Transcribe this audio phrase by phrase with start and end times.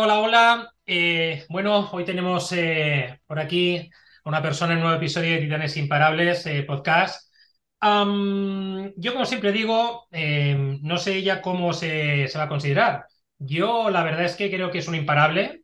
[0.00, 0.72] Hola, hola.
[0.86, 3.90] Eh, bueno, hoy tenemos eh, por aquí
[4.24, 7.28] una persona en un nuevo episodio de Titanes Imparables eh, podcast.
[7.82, 13.06] Yo, como siempre digo, eh, no sé ella cómo se, se va a considerar.
[13.38, 15.62] Yo, la verdad es que creo que es un imparable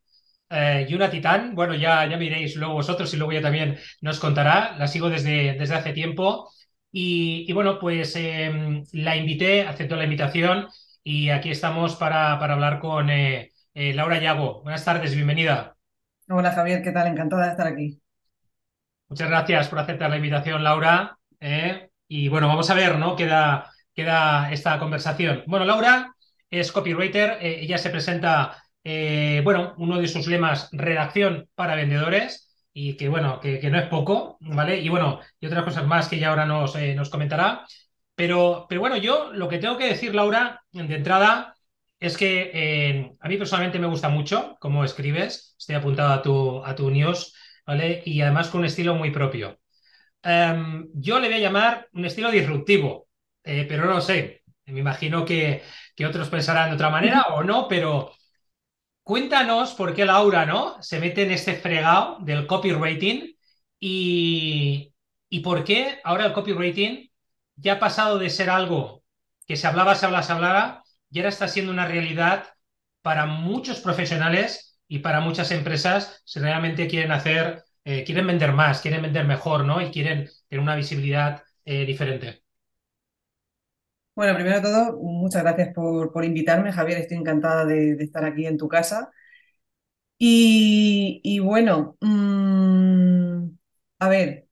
[0.88, 1.54] y una titán.
[1.54, 4.76] Bueno, ya, ya miréis luego vosotros y luego ella también nos contará.
[4.78, 6.50] La sigo desde, desde hace tiempo.
[6.92, 10.68] Y, y bueno, pues em, la invité, aceptó la invitación
[11.02, 13.10] y aquí estamos para, para hablar con
[13.74, 14.62] eh, Laura Yago.
[14.62, 15.76] Buenas tardes, bienvenida.
[16.28, 17.06] Hola Javier, ¿qué tal?
[17.06, 17.98] Encantada de estar aquí.
[19.08, 21.18] Muchas gracias por aceptar la invitación, Laura.
[21.40, 23.16] Eh, y bueno, vamos a ver, ¿no?
[23.16, 25.44] Queda, queda esta conversación.
[25.46, 26.14] Bueno, Laura
[26.50, 27.38] es copywriter.
[27.40, 28.62] eh, ella se presenta,
[29.44, 32.50] bueno, uno de sus lemas, redacción para vendedores.
[32.76, 34.80] Y que bueno, que, que no es poco, ¿vale?
[34.80, 37.64] Y bueno, y otras cosas más que ella ahora nos, nos comentará.
[38.16, 41.53] Pero, pero bueno, yo lo que tengo que decir, Laura, de entrada,
[42.06, 45.56] es que eh, a mí personalmente me gusta mucho cómo escribes.
[45.58, 47.34] Estoy apuntado a tu, a tu news,
[47.66, 48.02] ¿vale?
[48.04, 49.58] Y además con un estilo muy propio.
[50.22, 53.08] Em, yo le voy a llamar un estilo disruptivo,
[53.44, 54.42] eh, pero no lo sé.
[54.66, 55.62] Me imagino que,
[55.96, 58.12] que otros pensarán de otra manera o no, pero
[59.02, 60.82] cuéntanos por qué Laura, ¿no?
[60.82, 63.36] Se mete en este fregado del copywriting
[63.80, 64.92] y,
[65.28, 67.10] y por qué ahora el copywriting
[67.56, 69.04] ya ha pasado de ser algo
[69.46, 70.83] que se hablaba, se hablaba, se hablaba,
[71.14, 72.44] y ahora está siendo una realidad
[73.00, 78.80] para muchos profesionales y para muchas empresas si realmente quieren hacer, eh, quieren vender más,
[78.80, 79.80] quieren vender mejor, ¿no?
[79.80, 82.42] Y quieren tener una visibilidad eh, diferente.
[84.16, 86.98] Bueno, primero de todo, muchas gracias por, por invitarme, Javier.
[86.98, 89.12] Estoy encantada de, estar aquí en tu casa.
[90.18, 93.50] Y, y bueno, mm,
[94.00, 94.48] a ver,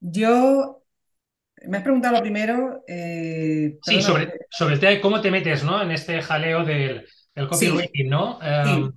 [0.00, 0.77] yo
[1.68, 5.30] me has preguntado lo primero, eh, Sí, sobre, porque sobre el tema de cómo te
[5.30, 5.82] metes, ¿no?
[5.82, 8.38] En este jaleo del, del sí, copywriting, ¿no?
[8.42, 8.94] Em, sí.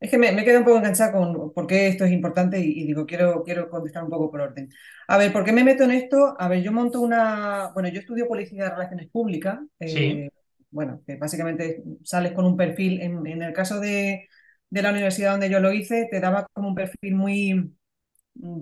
[0.00, 2.82] Es que me, me quedo un poco enganchada con por qué esto es importante y,
[2.82, 4.68] y digo, quiero, quiero contestar un poco por orden.
[5.08, 6.36] A ver, ¿por qué me meto en esto?
[6.38, 10.30] A ver, yo monto una, bueno, yo estudio Publicidad y Relaciones Públicas, sí, eh,
[10.70, 14.28] bueno, que básicamente sales con un perfil, en, en el caso de,
[14.70, 17.72] de la universidad donde yo lo hice, te daba como un perfil muy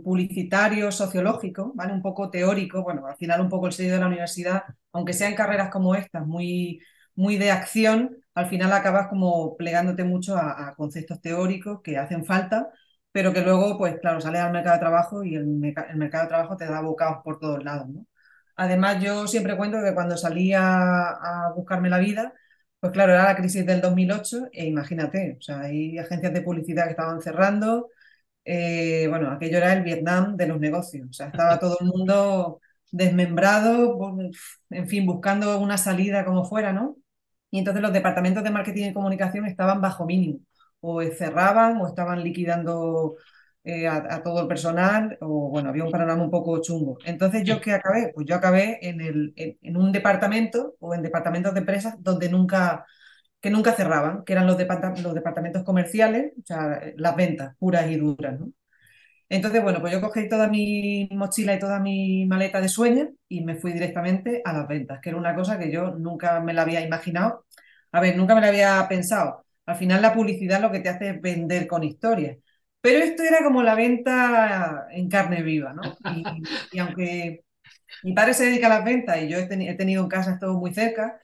[0.02, 1.92] publicitario, sociológico, ¿vale?
[1.92, 5.34] Un poco teórico, bueno, al final un poco el sello de la universidad, aunque sean
[5.34, 6.80] carreras como estas, muy,
[7.14, 12.68] muy de acción, al final acabas como plegándote mucho a, conceptos teóricos que hacen falta,
[13.12, 15.44] pero que luego, pues claro, sales al mercado de trabajo y el,
[15.90, 17.88] el mercado de trabajo te da bocados por todos lados.
[18.56, 22.32] Además, yo siempre cuento que cuando salí a, a buscarme la vida,
[22.80, 26.84] pues claro, era la crisis del 2008 e imagínate, o sea, hay agencias de publicidad
[26.84, 27.90] que estaban cerrando,
[28.46, 32.60] eh, bueno, aquello era el Vietnam de los negocios, o sea, estaba todo el mundo
[32.92, 33.98] desmembrado,
[34.70, 36.96] en fin, buscando una salida como fuera, ¿no?
[37.50, 40.40] Y entonces los departamentos de marketing y comunicación estaban bajo mínimo,
[40.80, 43.16] o cerraban o estaban liquidando
[43.64, 46.98] eh, a, a todo el personal, o bueno, había un panorama un poco chungo.
[47.04, 48.12] Entonces, ¿yo qué acabé?
[48.14, 52.28] Pues yo acabé en el, en, en un departamento o en departamentos de empresas donde
[52.28, 52.84] nunca,
[53.46, 57.88] que nunca cerraban, que eran los, depart- los departamentos comerciales, o sea, las ventas puras
[57.90, 58.38] y duras.
[59.28, 63.44] Entonces, bueno, pues yo cogí toda mi mochila y toda mi maleta de sueños y
[63.44, 66.62] me fui directamente a las ventas, que era una cosa que yo nunca me la
[66.62, 67.44] había imaginado.
[67.92, 69.44] A ver, nunca me la había pensado.
[69.66, 72.38] Al final la publicidad lo que te hace es vender con historias.
[72.80, 75.98] Pero esto era como la venta en carne viva, ¿no?
[76.04, 76.48] Y,
[76.78, 77.44] aunque
[78.02, 80.54] mi padre se dedica a las ventas y yo he, he tenido en casa esto
[80.54, 81.20] muy cerca,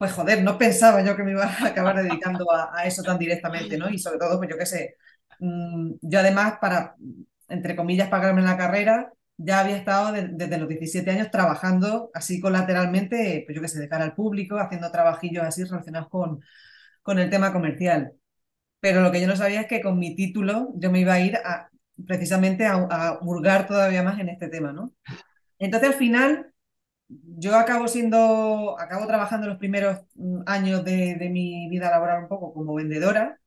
[0.00, 3.78] pues joder, no pensaba yo que me iba a acabar dedicando a, eso tan directamente,
[3.78, 3.90] ¿no?
[3.90, 4.96] Y sobre todo, pues yo qué sé,
[5.40, 6.96] mm, yo además para,
[7.48, 12.40] entre comillas, pagarme la carrera, ya había estado de- desde los 17 años trabajando así
[12.40, 16.40] colateralmente, pues yo qué sé, de cara al público, haciendo trabajillos así relacionados con,
[17.02, 18.14] con el tema comercial.
[18.80, 21.20] Pero lo que yo no sabía es que con mi título yo me iba a
[21.20, 21.70] ir a,
[22.06, 24.94] precisamente a, a hurgar todavía más en este tema, ¿no?
[25.58, 26.52] Entonces al final
[27.38, 32.28] yo acabo siendo, acabo trabajando los primeros mm, años de, de mi vida laboral un
[32.28, 33.40] poco como vendedora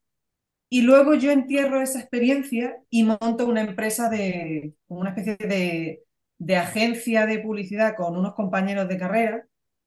[0.69, 6.03] y luego yo entierro esa experiencia y monto una empresa de, una especie de,
[6.39, 9.45] de agencia de publicidad con unos compañeros de carrera,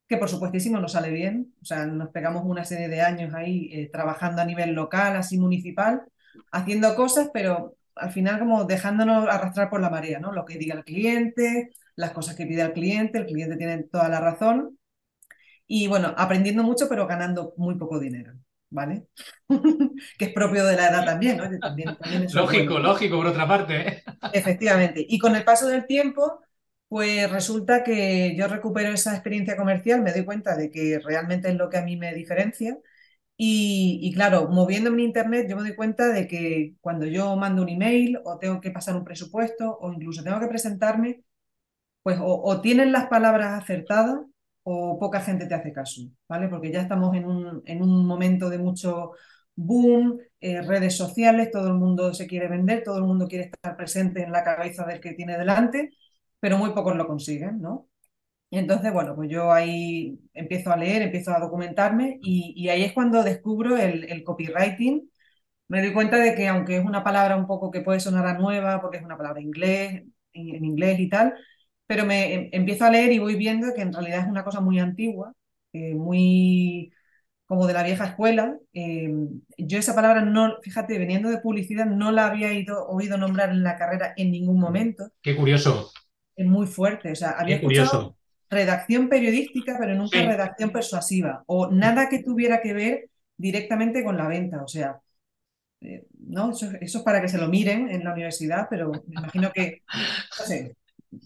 [0.09, 1.55] que por supuestísimo no sale bien.
[1.61, 5.39] O sea, nos pegamos una serie de años ahí eh, trabajando a nivel local, así
[5.39, 6.03] municipal,
[6.53, 10.33] haciendo cosas, pero al final como dejándonos arrastrar por la marea, ¿no?
[10.33, 14.09] Lo que diga el cliente, las cosas que pide el cliente, el cliente tiene toda
[14.09, 14.79] la razón.
[15.67, 18.35] Y bueno, aprendiendo mucho, pero ganando muy poco dinero,
[18.71, 19.07] ¿vale?
[20.19, 22.81] que es propio de la edad también, oye, también, bueno, Lógico, ¿no?
[22.81, 24.05] lógico, por otra parte, ¿eh?
[24.31, 25.05] Efectivamente.
[25.09, 26.41] Y con el paso del tiempo,
[26.89, 31.57] pues resulta que yo recupero esa experiencia comercial, me doy cuenta de que realmente es
[31.57, 32.79] lo que a mí me diferencia
[33.39, 37.71] Y, claro, moviéndome en Internet, yo me doy cuenta de que cuando yo mando un
[37.71, 41.23] email o tengo que pasar un presupuesto o incluso tengo que presentarme,
[42.07, 44.21] pues o, tienen las palabras acertadas
[44.63, 46.47] o poca gente te hace caso, ¿vale?
[46.49, 49.15] Porque ya estamos en un, en un momento de mucho
[49.57, 53.77] boom, eh, redes sociales, todo el mundo se quiere vender, todo el mundo quiere estar
[53.77, 55.91] presente en la cabeza del que tiene delante,
[56.39, 57.89] pero muy pocos lo consiguen, ¿no?
[58.51, 62.93] Y entonces, bueno, pues yo ahí empiezo a leer, empiezo a documentarme y, ahí es
[62.93, 65.11] cuando descubro el, copywriting.
[65.69, 68.39] Me doy cuenta de que aunque es una palabra un poco que puede sonar a
[68.39, 71.35] nueva, porque es una palabra inglés, en, inglés y tal,
[71.87, 74.61] pero me em, empiezo a leer y voy viendo que en realidad es una cosa
[74.61, 75.33] muy antigua,
[75.73, 76.93] eh, muy
[77.47, 78.57] como de la vieja escuela.
[78.73, 79.13] Eh,
[79.59, 83.63] yo esa palabra no, fíjate, veniendo de publicidad, no la había ido, oído nombrar en
[83.63, 85.11] la carrera en ningún momento.
[85.23, 85.93] Qué curioso.
[86.35, 87.13] Es muy fuerte.
[87.13, 88.17] O sea, había escuchado
[88.49, 94.29] redacción periodística, pero nunca redacción persuasiva, o nada que tuviera que ver directamente con la
[94.29, 94.63] venta.
[94.63, 95.01] O sea,
[95.81, 96.53] eh, ¿no?
[96.53, 100.45] Eso, es para que se lo miren en la universidad, pero me imagino que, no
[100.47, 100.77] sé,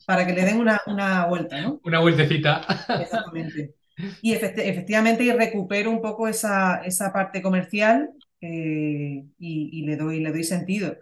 [0.07, 1.81] para que le den una, una vuelta, ¿no?
[1.85, 2.61] Una vueltecita.
[3.01, 3.75] Exactamente.
[4.23, 8.11] Y efectivamente y recupero un poco esa, esa parte comercial
[8.41, 10.97] eh, y, le, doy, le doy sentido.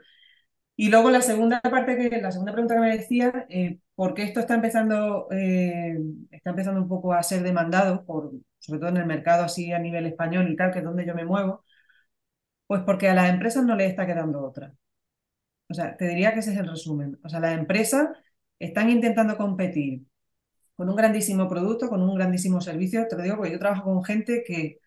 [0.76, 4.22] Y luego la segunda parte, que, la segunda pregunta que me decía, eh, ¿por qué
[4.22, 5.98] esto está empezando, eh,
[6.30, 9.78] está empezando un poco a ser demandado, por, sobre todo en el mercado así a
[9.78, 11.64] nivel español y tal, que es donde yo me muevo?
[12.66, 14.72] Pues porque a las empresas no les está quedando otra.
[15.70, 17.18] O sea, te diría que ese es el resumen.
[17.24, 18.08] O sea, las empresas
[18.58, 20.02] están intentando competir
[20.76, 23.06] con un grandísimo producto, con un grandísimo servicio.
[23.08, 24.78] Te lo digo porque yo trabajo con gente que,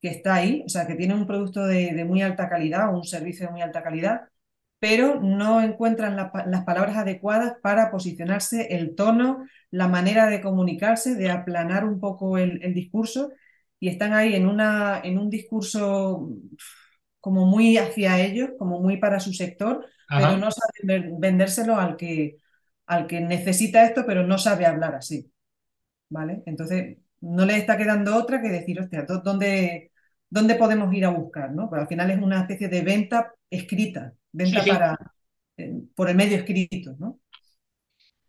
[0.00, 3.04] que está ahí, o sea, que tiene un producto de, muy alta calidad o un
[3.04, 4.22] servicio de muy alta calidad,
[4.78, 11.30] pero no encuentran las palabras adecuadas para posicionarse, el tono, la manera de comunicarse, de
[11.30, 13.30] aplanar un poco el, discurso,
[13.78, 16.30] y están ahí en, una, en un discurso
[17.20, 22.38] como muy hacia ellos, como muy para su sector, pero no saben vendérselo al que,
[22.90, 25.30] al que necesita esto, pero no sabe hablar así.
[26.10, 26.42] ¿vale?
[26.44, 29.92] Entonces, no le está quedando otra que decir, hostia, ¿dónde,
[30.28, 31.52] dónde podemos ir a buscar?
[31.52, 31.70] ¿no?
[31.70, 34.98] Pero al final es una especie de venta escrita, venta para
[35.56, 37.20] eh, por el medio escrito, ¿no?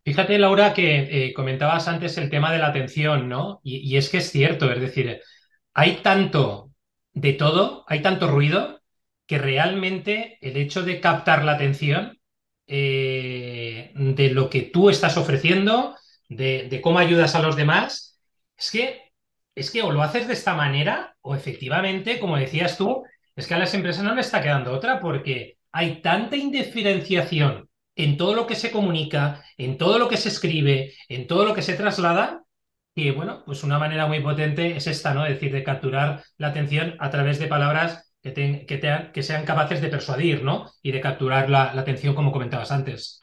[0.04, 3.62] Fíjate, Laura, que eh, comentabas antes el tema de la atención, ¿no?
[3.64, 5.22] Y, es que es cierto, es decir,
[5.74, 6.72] hay tanto
[7.14, 8.82] de todo, hay tanto ruido,
[9.28, 12.20] que realmente el hecho de captar la atención
[12.74, 15.98] eh, de lo que tú estás ofreciendo,
[16.30, 18.22] de, cómo ayudas a los demás,
[18.58, 19.12] es que,
[19.54, 23.04] es que o lo haces de esta manera o efectivamente, como decías tú,
[23.36, 28.16] es que a las empresas no le está quedando otra porque hay tanta indiferenciación en
[28.16, 31.64] todo lo que se comunica, en todo lo que se escribe, en todo lo que
[31.64, 32.46] se traslada,
[32.96, 35.26] que bueno, pues una manera muy potente es esta, ¿no?
[35.26, 40.44] Es decir, de capturar la atención a través de palabras que, sean capaces de persuadir,
[40.44, 40.66] ¿no?
[40.82, 43.22] Y de capturar la atención como comentabas antes.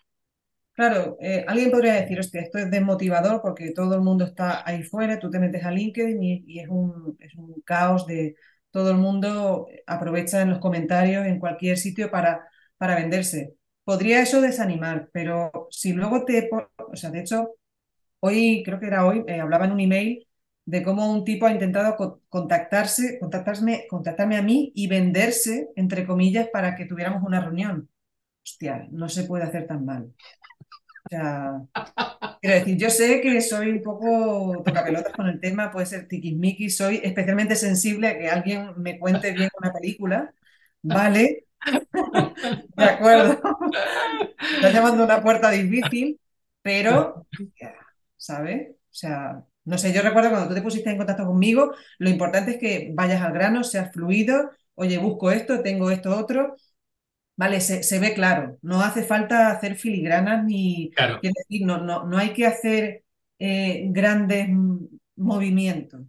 [0.79, 4.85] Claro, eh, alguien podría decir, hostia, esto es desmotivador porque todo el mundo está ahí
[4.85, 8.37] fuera, tú te metes a LinkedIn y, es, un, es, un, caos de
[8.71, 12.47] todo el mundo aprovecha en los comentarios en cualquier sitio para,
[12.77, 13.55] para venderse.
[13.83, 16.49] Podría eso desanimar, pero si luego te...
[16.93, 17.57] O sea, de hecho,
[18.21, 20.28] hoy, creo que era hoy, eh, hablaba en un email
[20.69, 26.49] de cómo un tipo ha intentado contactarse, contactarme, contactarme a mí y venderse, entre comillas,
[26.49, 27.89] para que tuviéramos una reunión.
[28.45, 30.13] Hostia, no se puede hacer tan mal.
[31.07, 31.63] O sea,
[32.43, 36.77] quiero decir, yo sé que soy un poco tocapelotas con el tema, puede ser tiquismiquis,
[36.77, 40.35] soy especialmente sensible a que alguien me cuente bien una película,
[40.83, 41.47] ¿vale?
[42.77, 43.41] De acuerdo.
[44.57, 46.21] Estás llamando una puerta difícil,
[46.61, 47.27] pero,
[48.19, 48.73] ¿sabes?
[48.73, 52.53] O sea, no sé, yo recuerdo cuando tú te pusiste en contacto conmigo, lo importante
[52.53, 56.57] es que vayas al grano, seas fluido, oye, busco esto, tengo esto otro,
[57.39, 60.91] Vale, se, ve claro, no hace falta hacer filigranas ni,
[61.23, 63.05] decir, no, no, no hay que hacer
[63.39, 64.49] eh, grandes
[65.15, 66.01] movimientos,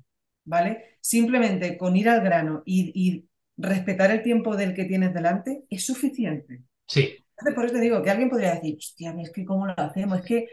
[0.43, 0.97] ¿vale?
[0.99, 3.25] Simplemente con ir al grano y,
[3.61, 6.63] respetar el tiempo del que tienes delante es suficiente.
[6.87, 7.23] Sí.
[7.55, 10.25] Por eso te digo que alguien podría decir, hostia, es que cómo lo hacemos, es
[10.25, 10.47] que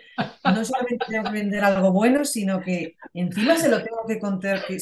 [0.44, 4.60] no solamente tengo que vender algo bueno, sino que encima se lo tengo que contar,
[4.66, 4.80] se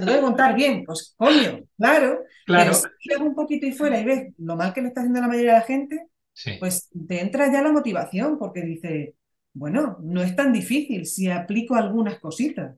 [0.00, 2.72] lo tengo que contar bien, pues coño, claro, claro.
[2.72, 5.28] pero si un poquito y fuera y ves lo mal que le está haciendo la
[5.28, 6.06] mayoría de la gente,
[6.60, 9.14] pues te entra ya la motivación, porque dice,
[9.54, 12.76] bueno, no es tan difícil si aplico algunas cositas,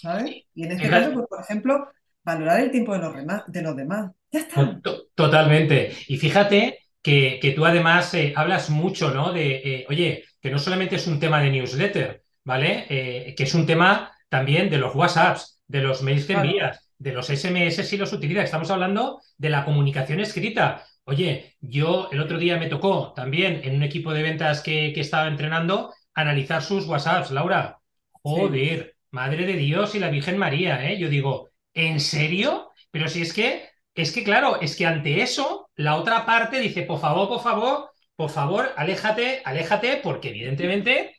[0.00, 0.44] ¿sabes?
[0.54, 1.88] Y en este caso, pues, por ejemplo,
[2.22, 3.14] valorar el tiempo de los,
[3.48, 4.12] de los demás.
[4.30, 4.80] Ya está.
[5.14, 5.92] Totalmente.
[6.08, 9.30] Y fíjate que, tú además eh, hablas mucho, ¿no?
[9.30, 12.86] De, eh, oye, que no solamente es un tema de newsletter, ¿vale?
[12.88, 17.12] Eh, que es un tema también de los WhatsApps, de los mails que envías, de
[17.12, 18.42] los SMS sí los utiliza.
[18.42, 20.86] Estamos hablando de la comunicación escrita.
[21.04, 25.00] Oye, yo el otro día me tocó también en un equipo de ventas que, que
[25.02, 27.80] estaba entrenando analizar sus WhatsApps, Laura.
[28.12, 30.98] Joder, madre de Dios y la Virgen María, ¿eh?
[30.98, 32.70] Yo digo, ¿en serio?
[32.90, 36.82] Pero si es que, es que claro, es que ante eso, la otra parte dice,
[36.82, 41.16] por favor, por favor, por favor, aléjate, aléjate, porque evidentemente,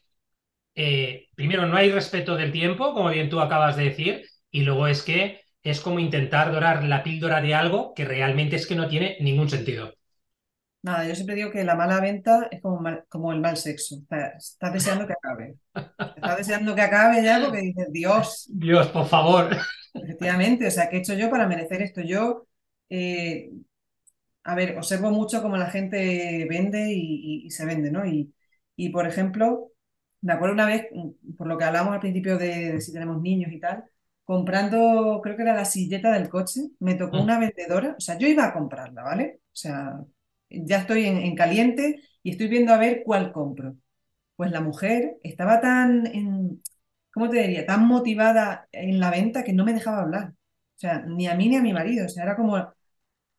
[0.75, 4.88] eh, primero, no hay respeto del tiempo, como bien tú acabas de decir, y luego
[4.88, 8.88] es que es como intentar dorar la píldora de algo que realmente es que no
[8.88, 9.93] tiene ningún sentido.
[10.83, 13.95] Nada, yo siempre digo que la mala venta es como, como el mal sexo.
[14.38, 15.55] estás deseando que acabe.
[16.15, 18.47] Estás deseando que acabe ya porque dices, Dios.
[18.51, 19.50] Dios, por favor.
[19.95, 22.01] Efectivamente, o sea, ¿qué he hecho yo para merecer esto?
[22.01, 22.45] Yo,
[22.89, 23.50] eh,
[24.45, 28.05] a ver, observo mucho cómo la gente vende y, se vende, ¿no?
[28.05, 28.33] Y,
[28.75, 29.71] y, por ejemplo,
[30.21, 30.87] me acuerdo una vez,
[31.37, 33.85] por lo que hablamos al principio de, si tenemos niños y tal,
[34.23, 37.21] comprando, creo que era la silleta del coche, me tocó mm.
[37.21, 39.41] una vendedora, o sea, yo iba a comprarla, ¿vale?
[39.47, 39.99] O sea,
[40.49, 43.75] ya estoy en, caliente y estoy viendo a ver cuál compro.
[44.35, 46.61] Pues la mujer estaba tan, en,
[47.13, 47.65] ¿cómo te diría?
[47.65, 50.29] Tan motivada en la venta que no me dejaba hablar.
[50.31, 52.05] O sea, ni a mí ni a mi marido.
[52.05, 52.75] O sea, era como...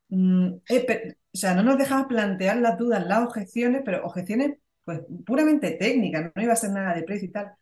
[0.08, 5.00] Mm, eh, o sea, no nos dejaba plantear las dudas, las objeciones, pero objeciones pues
[5.26, 7.52] puramente técnicas, no iba a ser nada de precio y tal.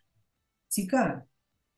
[0.68, 1.26] Chica,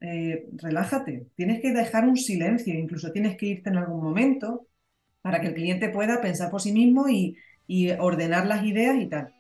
[0.00, 4.68] eh, relájate, tienes que dejar un silencio, incluso tienes que irte en algún momento
[5.23, 9.08] para que el cliente pueda pensar por sí mismo y, y ordenar las ideas y
[9.08, 9.35] tal.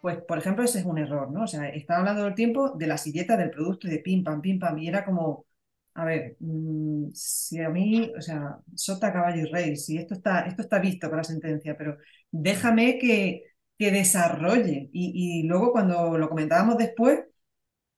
[0.00, 1.44] Pues, por ejemplo, ese es un error, ¿no?
[1.44, 4.40] O sea, estaba hablando todo el tiempo de la silleta del producto de pim, pam,
[4.42, 5.46] pim, pam, y era como,
[5.94, 10.40] a ver, mm, si a mí, o sea, sota, caballo y rey, si esto está,
[10.46, 11.96] esto está visto con la sentencia, pero
[12.30, 13.44] déjame que,
[13.78, 14.90] que desarrolle.
[14.92, 17.20] Y, luego cuando lo comentábamos después,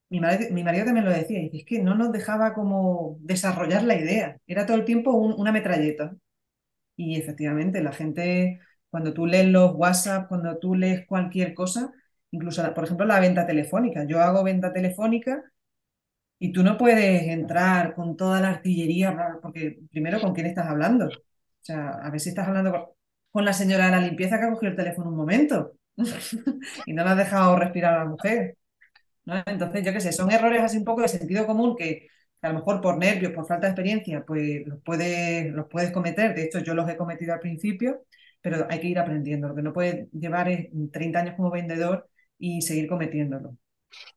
[0.08, 3.96] mi marido, mi también lo decía, y es que no nos dejaba como desarrollar la
[3.96, 6.16] idea, era todo el tiempo una metralleta.
[6.96, 8.60] Y efectivamente, la gente
[8.90, 11.92] cuando tú lees los WhatsApp, cuando tú lees cualquier cosa,
[12.30, 14.04] incluso, por ejemplo, la venta telefónica.
[14.06, 15.44] Yo hago venta telefónica
[16.38, 21.06] y tú no puedes entrar con toda la artillería, porque primero, ¿con quién estás hablando?
[21.06, 21.10] O
[21.60, 22.96] sea, a ver si estás hablando
[23.30, 25.72] con, la señora de la limpieza que ha cogido el teléfono un momento
[26.86, 28.56] y no le has dejado respirar a la mujer.
[29.46, 32.08] Entonces, yo qué sé, son errores así un poco de sentido común que,
[32.42, 36.34] a lo mejor por nervios, por falta de experiencia, pues los puedes, los puedes cometer.
[36.34, 38.02] De hecho, yo los he cometido al principio
[38.46, 39.48] pero hay que ir aprendiendo.
[39.48, 43.56] Lo que no puede llevar es 30 años como vendedor y seguir cometiéndolo.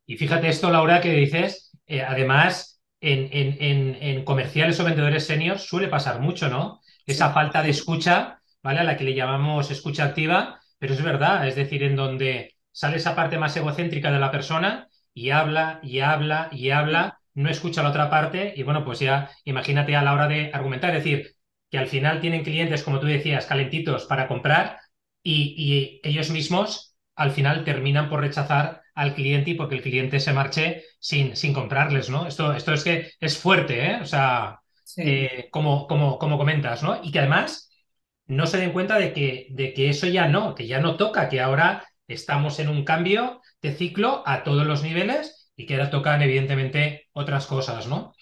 [0.06, 5.88] Y fíjate esto, Laura, que dices, eh, además, en, en, comerciales o vendedores seniors suele
[5.88, 6.80] pasar mucho, ¿no?
[7.06, 8.80] Esa falta de escucha, ¿vale?
[8.80, 12.96] A la que le llamamos escucha activa, pero es verdad, es decir, en donde sale
[12.96, 17.82] esa parte más egocéntrica de la persona y habla y habla y habla, no escucha
[17.82, 21.36] la otra parte y bueno, pues ya imagínate a la hora de argumentar, es decir,
[21.70, 24.78] que al final tienen clientes, como tú decías, calentitos para comprar
[25.22, 30.32] y, ellos mismos al final terminan por rechazar al cliente y porque el cliente se
[30.32, 32.26] marche sin, sin comprarles, ¿no?
[32.26, 33.98] Esto, esto es que es fuerte, ¿eh?
[34.02, 34.60] O sea,
[34.96, 37.00] eh, como, como, como comentas, ¿no?
[37.02, 37.70] Y que además
[38.26, 41.28] no se den cuenta de que, de que eso ya no, que ya no toca,
[41.28, 45.90] que ahora estamos en un cambio de ciclo a todos los niveles y que ahora
[45.90, 48.14] tocan evidentemente otras cosas, ¿no?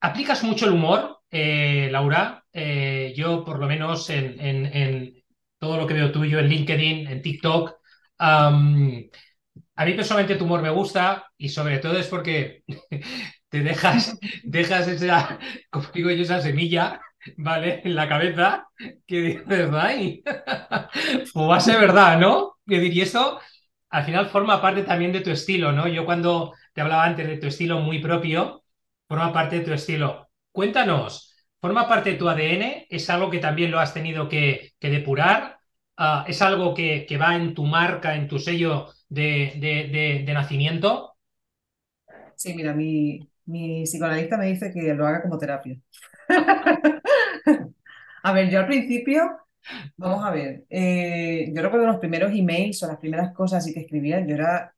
[0.00, 2.44] ¿Aplicas mucho el humor, eh, Laura?
[2.52, 5.22] Eh, yo, por lo menos, en,
[5.58, 7.76] todo lo que veo tuyo en LinkedIn, en TikTok,
[8.18, 8.50] a
[9.84, 12.64] mí personalmente tu humor me gusta y sobre todo es porque
[13.48, 15.38] te dejas, dejas esa,
[15.70, 17.00] como digo yo, esa semilla,
[17.36, 17.82] ¿vale?
[17.84, 18.68] En la cabeza
[19.06, 20.22] que dices, ay,
[21.32, 22.56] pues va a ser verdad, ¿no?
[22.66, 23.40] Y eso
[23.90, 25.88] al final forma parte también de tu estilo, ¿no?
[25.88, 28.64] Yo cuando te hablaba antes de tu estilo muy propio,
[29.08, 30.28] forma parte de tu estilo.
[30.52, 32.86] Cuéntanos, ¿forma parte de tu ADN?
[32.90, 35.55] ¿Es algo que también lo has tenido que, depurar?
[35.96, 41.16] Ah, ¿Es algo que, va en tu marca, en tu sello de, nacimiento?
[42.34, 45.78] Sí, mira, mi, mi psicoanalista me dice que lo haga como terapia.
[48.22, 49.38] a ver, yo al principio,
[49.96, 53.80] vamos a ver, eh, yo recuerdo los primeros emails o las primeras cosas así que
[53.80, 54.74] escribía, yo era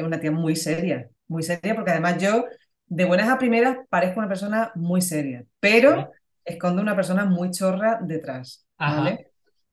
[0.00, 2.46] una tía muy seria, muy seria, porque además yo
[2.86, 6.10] de buenas a primeras parezco una persona muy seria, pero
[6.44, 8.66] escondo una persona muy chorra detrás.
[8.76, 9.29] ¿vale?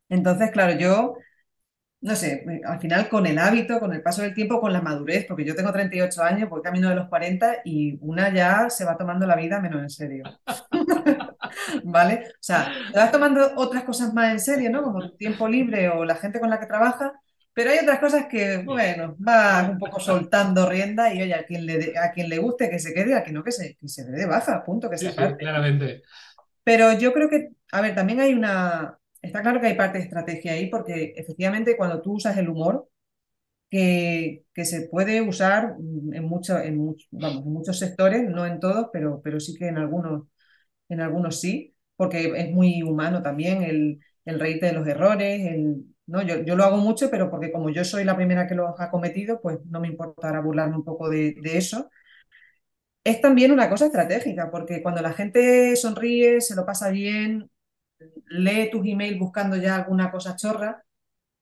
[0.09, 1.17] Entonces, claro, yo,
[2.01, 5.25] no sé, al final con el hábito, con el paso del tiempo, con la madurez,
[5.27, 8.97] porque yo tengo 38 años, voy camino de los 40 y una ya se va
[8.97, 10.23] tomando la vida menos en serio.
[11.83, 12.23] ¿Vale?
[12.29, 14.83] O sea, te vas tomando otras cosas más en serio, ¿no?
[14.83, 17.11] Como tu tiempo libre o la gente con la que trabajas,
[17.53, 21.65] Pero hay otras cosas que, bueno, vas un poco soltando rienda y oye, a quien
[21.65, 24.05] le, a quien le guste que se quede, a quien no que se, que se
[24.05, 26.03] dé de baja, punto, que se sí, claramente.
[26.63, 30.03] Pero yo creo que, a ver, también hay una, está claro que hay parte de
[30.05, 32.88] estrategia ahí, porque efectivamente cuando tú usas el humor,
[33.69, 35.75] que, que se puede usar
[36.13, 39.67] en, mucho, en, much- vamos, en muchos sectores, no en todos, pero, pero sí que
[39.67, 40.27] en algunos,
[40.89, 45.86] en algunos sí, porque es muy humano también el, el reírte de los errores, el,
[46.07, 46.21] ¿no?
[46.24, 48.91] Yo, yo lo hago mucho, pero porque como yo soy la primera que los ha
[48.91, 51.89] cometido, pues no me importará burlarme un poco de eso.
[53.03, 57.50] Es también una cosa estratégica, porque cuando la gente sonríe, se lo pasa bien,
[58.29, 60.83] lee tus emails buscando ya alguna cosa chorra,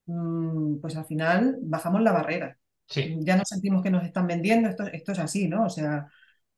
[0.06, 2.58] mm, pues al final bajamos la barrera.
[2.88, 5.66] Sí, Ya no sentimos que nos están vendiendo, esto, esto es así, ¿no?
[5.66, 6.06] O sea,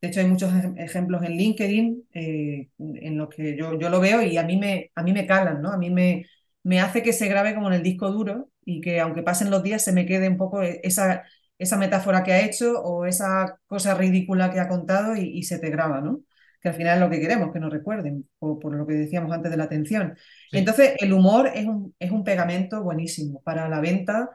[0.00, 4.00] de hecho hay muchos ej- ejemplos en LinkedIn eh, en los que yo, yo lo
[4.00, 5.70] veo y a mí me, a mí me calan, ¿no?
[5.72, 6.26] A mí me,
[6.62, 9.62] me hace que se grabe como en el disco duro y que aunque pasen los
[9.62, 11.24] días se me quede un poco e- esa,
[11.58, 15.58] esa metáfora que ha hecho o esa cosa ridícula que ha contado y, y se
[15.58, 16.20] te graba, ¿no?
[16.60, 19.32] Que al final es lo que queremos, que nos recuerden, por, por lo que decíamos
[19.32, 20.16] antes de la atención.
[20.50, 20.58] sí.
[20.58, 24.30] Entonces, el humor es un, es un pegamento buenísimo para la venta,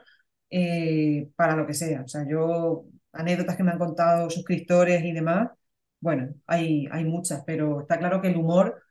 [0.49, 2.01] eh, para lo que sea.
[2.03, 5.49] O sea, yo, anécdotas que me han contado suscriptores y demás,
[5.99, 8.81] bueno, hay, hay muchas, pero está claro que el humor,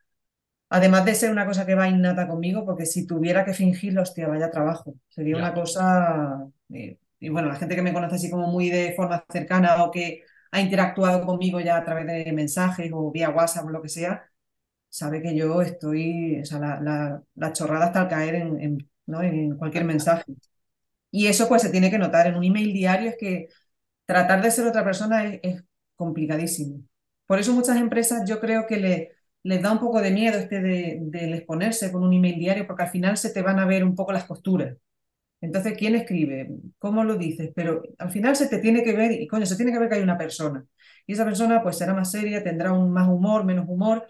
[0.69, 4.27] además de ser una cosa que va innata conmigo, porque si tuviera que fingirlo, hostia,
[4.27, 4.95] vaya trabajo.
[5.09, 8.93] Sería una cosa, eh, y bueno, la gente que me conoce así como muy de
[8.95, 10.23] forma cercana o que
[10.53, 14.29] ha interactuado conmigo ya a través de mensajes o vía WhatsApp o lo que sea,
[14.89, 18.87] sabe que yo estoy, o sea, la, chorrada hasta al caer en,
[19.57, 20.25] cualquier mensaje.
[21.11, 23.49] Y eso pues se tiene que notar en un email diario, es que
[24.05, 25.63] tratar de ser otra persona es,
[25.95, 26.83] complicadísimo.
[27.27, 29.11] Por eso muchas empresas yo creo que le,
[29.43, 32.83] les da un poco de miedo este de, del exponerse con un email diario, porque
[32.83, 34.75] al final se te van a ver un poco las costuras.
[35.43, 36.49] Entonces, ¿quién escribe?
[36.79, 37.51] ¿Cómo lo dices?
[37.53, 39.95] Pero al final se te tiene que ver, y coño, se tiene que ver que
[39.95, 40.65] hay una persona.
[41.05, 44.07] Y esa persona pues será más seria, tendrá un más humor, menos humor,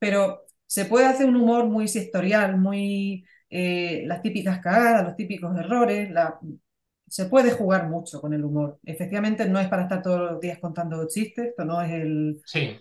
[0.00, 5.56] pero se puede hacer un humor muy sectorial, muy eh, las típicas cagadas, los típicos
[5.56, 6.40] errores, la...
[7.06, 8.80] se puede jugar mucho con el humor.
[8.84, 12.76] Efectivamente, no es para estar todos los días contando chistes, esto no es el, Sí,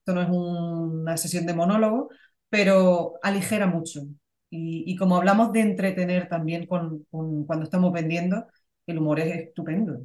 [0.00, 2.10] esto no es una sesión de monólogo,
[2.50, 4.02] pero aligera mucho.
[4.50, 8.46] Y, y como hablamos de entretener también con, con- cuando estamos vendiendo,
[8.86, 10.00] el humor es estupendo.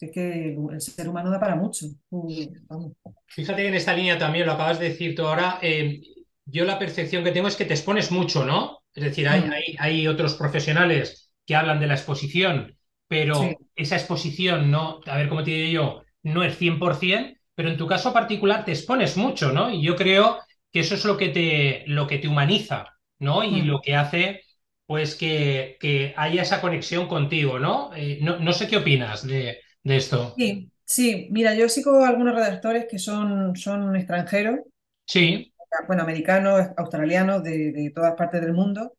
[0.00, 1.86] Es que el, el ser humano da para mucho.
[2.10, 2.30] Uh,
[2.68, 2.92] vamos.
[3.26, 6.00] Fíjate que en esta línea también, lo acabas de decir tú ahora, eh,
[6.46, 8.82] yo la percepción que tengo es que te expones mucho, ¿no?
[8.94, 12.76] Es decir, hay, Mm, hay, hay otros profesionales que hablan de la exposición,
[13.08, 13.66] pero sí.
[13.74, 17.86] esa exposición no, a ver cómo te digo yo, no es 100%, pero en tu
[17.86, 19.70] caso particular te expones mucho, ¿no?
[19.70, 20.38] Y yo creo
[20.72, 22.86] que eso es lo que te, lo que te humaniza,
[23.18, 23.44] ¿no?
[23.44, 23.62] Y Mm.
[23.62, 24.42] lo que hace,
[24.86, 27.94] pues, que, que haya esa conexión contigo, ¿no?
[27.94, 30.36] Eh, no, no sé qué opinas de, de esto.
[30.36, 34.60] Sí, sí, mira, yo sigo a algunos redactores que son, son extranjeros,
[35.06, 35.52] Sí,
[35.88, 38.96] bueno, americanos, australianos, de, de todas partes del mundo,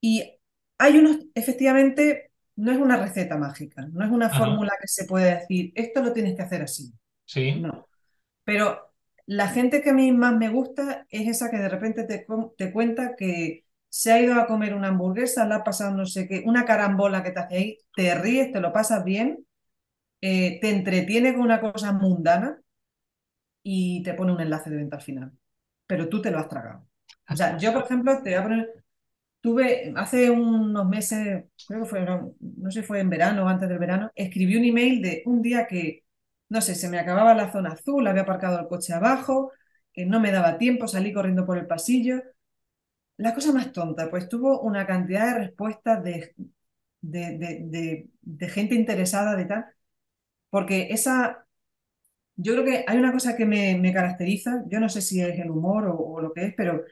[0.00, 0.38] y
[0.78, 5.06] hay unos, efectivamente, no es una receta mágica, no es una ajá, fórmula que se
[5.06, 6.92] puede decir, esto lo tienes que hacer así.
[7.26, 7.88] sí, No.
[8.44, 8.93] Pero
[9.26, 12.72] la gente que a mí más me gusta es esa que de repente te, te
[12.72, 16.42] cuenta que se ha ido a comer una hamburguesa, la ha pasado no sé qué,
[16.46, 19.46] una carambola que te hace ahí, te ríes, te lo pasas bien,
[20.22, 22.60] eh, te entretiene con una cosa mundana
[23.62, 25.32] y te pone un enlace de venta al final.
[25.86, 26.86] Pero tú te lo has tragado.
[27.28, 28.84] O sea, yo, por ejemplo, te voy a poner,
[29.42, 33.48] tuve hace unos meses, creo que fue, no, no sé si fue en verano o
[33.48, 36.03] antes del verano, escribí un email de un día que,
[36.48, 39.52] no sé, se me acababa la zona azul, había aparcado el coche abajo,
[39.92, 42.22] que no me daba tiempo, salí corriendo por el pasillo.
[43.16, 46.34] La cosa más tonta, pues tuvo una cantidad de respuestas de,
[47.00, 49.66] de, de, gente interesada de tal,
[50.50, 51.46] porque esa,
[52.36, 55.38] yo creo que hay una cosa que me, me caracteriza, yo no sé si es
[55.38, 56.84] el humor o, o lo que es, pero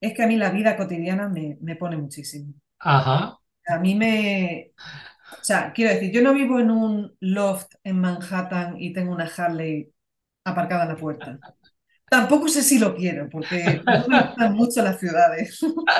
[0.00, 2.54] es que a mí la vida cotidiana me, me pone muchísimo.
[2.78, 3.38] ajá.
[3.66, 4.72] A mí me...
[5.40, 9.26] O sea, quiero decir, yo no vivo en un loft en Manhattan y tengo una
[9.36, 9.92] Harley
[10.44, 11.40] aparcada en la puerta.
[12.10, 15.60] Tampoco sé si lo quiero, porque no me gustan mucho las ciudades.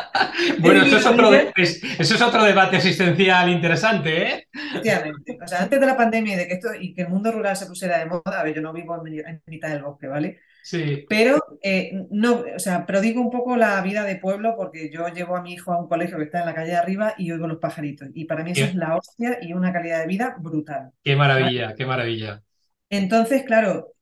[0.59, 4.49] Bueno, eso es otro, de- es- eso es otro debate existencial interesante, ¿eh?
[4.71, 5.39] efectivamente.
[5.43, 7.57] O sea, antes de la pandemia y de que esto y que el mundo rural
[7.57, 10.41] se pusiera de moda, a ver, yo no vivo en mitad del bosque, ¿vale?
[10.61, 15.09] Sí, Pero eh, no, o sea, prodigo un poco la vida de pueblo porque yo
[15.09, 17.33] llevo a mi hijo a un colegio que está en la calle de arriba y
[17.33, 18.09] oigo los pajaritos.
[18.15, 20.93] Y para mí eso es la hostia y una calidad de vida brutal.
[21.03, 21.53] qué ¿vale?
[21.57, 22.43] maravilla, qué maravilla.
[22.91, 23.95] Entonces, claro,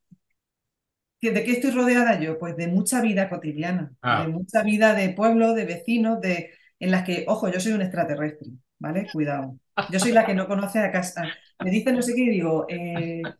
[1.20, 2.38] ¿que- ¿de qué estoy rodeada yo?
[2.38, 6.90] Pues de mucha vida cotidiana, de Ah, mucha vida de pueblo, de vecinos, de, en
[6.90, 8.48] las que, ojo, yo soy un extraterrestre.
[8.78, 9.10] ¿vale?
[9.10, 9.58] Cuidado.
[9.88, 11.34] Yo soy la que no conoce a casa.
[11.58, 13.34] Me dice no sé qué y digo, eh,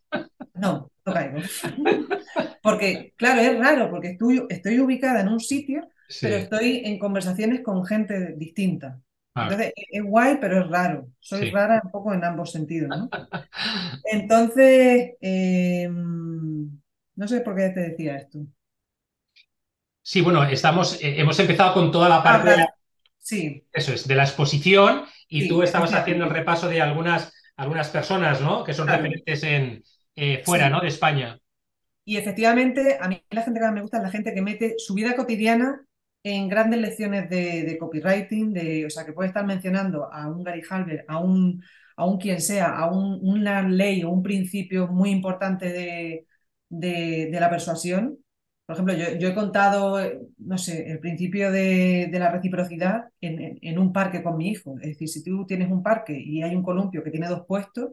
[0.56, 1.38] no, no caigo.
[2.62, 6.28] Porque, claro, es raro, porque estoy, estoy ubicada en un sitio, Sí.
[6.28, 9.00] pero estoy en conversaciones con gente distinta.
[9.34, 11.08] Ah, Entonces, es es guay, pero es raro.
[11.20, 11.50] Soy sí.
[11.50, 13.12] rara un poco en ambos sentidos, ¿no?
[14.04, 18.38] Entonces, eh, no sé por qué te decía esto.
[20.02, 22.66] Sí, bueno, estamos, eh, hemos empezado con toda la Ah, parte de la.
[23.18, 27.32] Sí, eso es, de la exposición y sí, tú estabas haciendo el repaso de algunas,
[27.56, 28.64] algunas personas, ¿no?
[28.64, 29.82] Que son Claro, referentes en,
[30.16, 30.80] eh, fuera, ¿no?
[30.80, 30.82] sí.
[30.82, 31.38] De España.
[32.04, 34.74] Y efectivamente, a mí la gente que más me gusta es la gente que mete
[34.78, 35.84] su vida cotidiana
[36.22, 40.42] en grandes lecciones de, de copywriting, de, o sea, que puede estar mencionando a un
[40.44, 41.62] Gary Halbert, a un,
[41.96, 46.26] a un quien sea, a un- una ley o un principio muy importante de,
[46.68, 48.18] de- de la persuasión.
[48.66, 49.98] Por ejemplo, yo, yo he contado,
[50.38, 54.48] no sé, el principio de, de la reciprocidad en, en- en un parque con mi
[54.50, 54.76] hijo.
[54.80, 57.90] Es decir, si tú tienes un parque y hay un columpio que tiene dos puestos,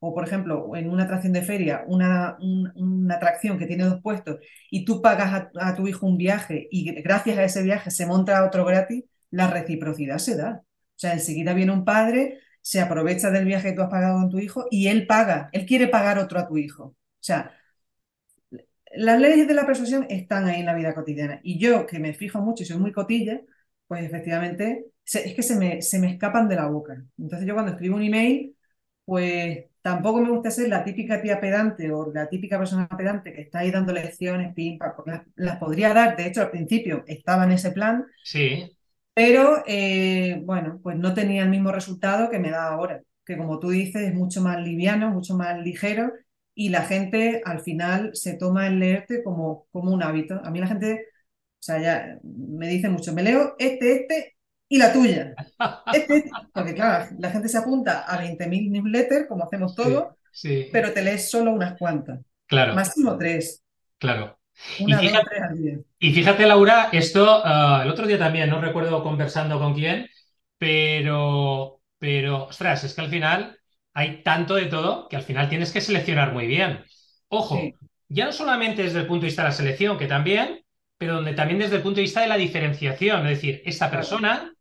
[0.00, 4.00] o por ejemplo, en una atracción de feria, una, un- una atracción que tiene dos
[4.02, 4.38] puestos
[4.70, 8.06] y tú pagas a, a tu hijo un viaje y gracias a ese viaje se
[8.06, 10.62] monta otro gratis, la reciprocidad se da.
[10.62, 14.30] O sea, enseguida viene un padre, se aprovecha del viaje que tú has pagado con
[14.30, 16.84] tu hijo y él paga, él quiere pagar otro a tu hijo.
[16.84, 17.52] O sea,
[18.94, 21.40] las leyes de la persuasión están ahí en la vida cotidiana.
[21.42, 23.40] Y yo, que me fijo mucho y soy muy cotilla,
[23.86, 27.02] pues efectivamente es que se me, se me escapan de la boca.
[27.18, 28.56] Entonces yo cuando escribo un email,
[29.04, 33.42] pues tampoco me gusta ser la típica tía pedante o la típica persona pedante que
[33.42, 36.16] está ahí dando lecciones, pim, pam, porque las, las podría dar.
[36.16, 38.76] De hecho, al principio estaba en ese plan, Sí,
[39.14, 43.58] pero eh, bueno, pues no tenía el mismo resultado que me da ahora, que como
[43.58, 46.12] tú dices es mucho más liviano, mucho más ligero
[46.54, 50.40] y la gente al final se toma el leerte como, como un hábito.
[50.44, 54.37] A mí la gente, o sea, ya me dice mucho, me leo este, este
[54.68, 55.34] y la tuya.
[55.92, 56.24] Este.
[56.52, 59.82] Porque claro, la gente se apunta a 20.000 newsletters, como hacemos sí,
[60.32, 63.62] sí, pero te lees solo unas cuantas, claro, máximo tres,
[63.98, 64.38] claro.
[64.78, 65.78] Y una, dos, fíjate, tres al día.
[66.00, 70.08] y fíjate, Laura, esto ah, el otro día también, no recuerdo conversando con quién,
[70.58, 73.58] pero, pero, ostras, es que al final
[73.94, 76.84] hay tanto de todo que al final tienes que seleccionar muy bien.
[77.28, 77.74] Ojo, Sí,
[78.08, 80.64] ya no solamente desde el punto de vista de la selección, que también,
[80.96, 84.52] pero donde también desde el punto de vista de la diferenciación, es decir, esta persona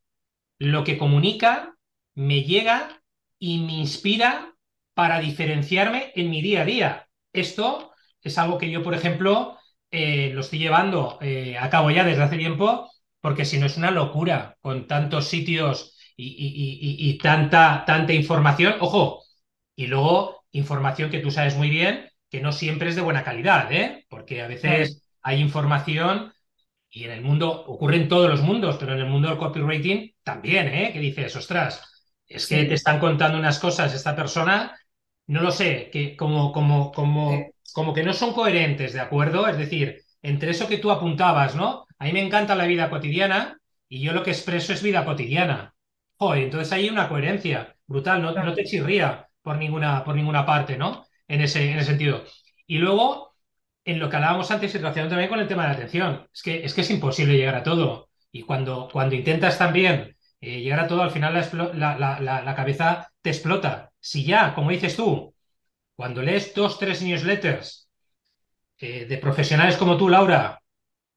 [0.59, 1.75] lo que comunica
[2.15, 3.01] me llega
[3.39, 4.53] y me inspira
[4.93, 7.07] para diferenciarme en mi día a día.
[7.33, 7.91] Esto
[8.21, 9.57] es algo que yo, por ejemplo,
[9.91, 12.89] eh, lo estoy llevando eh, a cabo ya desde hace tiempo,
[13.21, 18.13] porque si no es una locura con tantos sitios y, y- y- y tanta, tanta
[18.13, 18.75] información.
[18.79, 19.23] Ojo,
[19.75, 23.71] y luego información que tú sabes muy bien que no siempre es de buena calidad,
[23.71, 24.05] ¿eh?
[24.09, 26.33] Porque a veces hay información
[26.89, 30.13] y en el mundo, ocurre en todos los mundos, pero en el mundo del copywriting
[30.23, 30.91] también, ¿eh?
[30.93, 31.81] Que dices, ostras,
[32.27, 34.77] es que te están contando unas cosas esta persona,
[35.27, 39.47] no lo sé, que como, como, como, como que no son coherentes, ¿de acuerdo?
[39.47, 41.85] Es decir, entre eso que tú apuntabas, ¿no?
[41.99, 45.73] A mí me encanta la vida cotidiana y yo lo que expreso es vida cotidiana.
[46.17, 50.77] Joder, entonces hay una coherencia brutal, no, no te chirría por ninguna, por ninguna parte,
[50.77, 51.05] ¿no?
[51.27, 52.23] En ese, en ese sentido.
[52.65, 53.26] Y luego
[53.87, 56.27] en lo que hablábamos antes y relacionado también con el tema de la atención.
[56.33, 58.09] Es que es, que es imposible llegar a todo.
[58.33, 63.91] Y cuando, cuando intentas también eh, llegar a todo, al final la, cabeza te explota.
[63.99, 65.33] Si ya, como dices tú,
[65.95, 67.89] cuando lees dos, tres newsletters
[68.79, 70.61] eh, de profesionales como tú, Laura,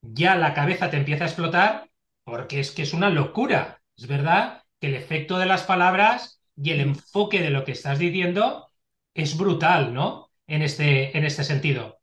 [0.01, 1.91] ya la cabeza te empieza a explotar
[2.23, 3.83] porque es que es una locura.
[3.97, 7.99] Es verdad que el efecto de las palabras y el enfoque de lo que estás
[7.99, 8.69] diciendo
[9.13, 10.31] es brutal, ¿no?
[10.47, 12.00] En este, en este sentido.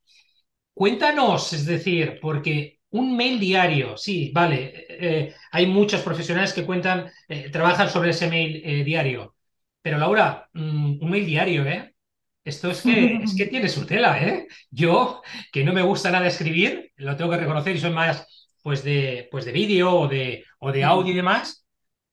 [0.77, 7.11] Cuéntanos, es decir, porque un mail diario, sí, vale, eh, hay muchos profesionales que cuentan,
[7.27, 9.33] eh, trabajan sobre ese mail eh, diario,
[9.81, 11.95] pero Laura, mm, un mail diario, ¿eh?
[12.45, 14.47] Esto es que, es que tiene su tela, ¿eh?
[14.69, 18.83] Yo, que no me gusta nada escribir, lo tengo que reconocer y soy más, pues,
[18.83, 21.65] de, pues, de vídeo o de, o de audio y demás,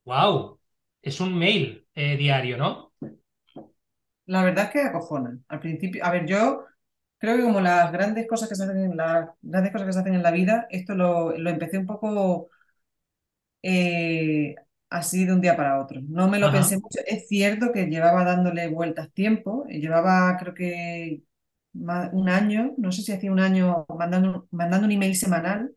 [0.06, 0.58] wow,
[1.02, 2.94] es un mail diario, ¿no?
[4.24, 5.38] La verdad es que acojona.
[5.48, 6.64] Al principio, a ver, yo
[7.24, 10.00] creo que como las grandes cosas que se hacen en la, grandes cosas que se
[10.00, 12.50] hacen en la vida, esto lo, lo empecé un poco
[13.62, 14.54] eh,
[14.90, 16.00] así de un día para otro.
[16.02, 17.00] No me lo Ajá, pensé mucho.
[17.06, 21.22] Es cierto que llevaba dándole vueltas tiempo, eh, llevaba creo que
[21.74, 25.74] un año, no sé si hacía un año mandando, mandando un email semanal,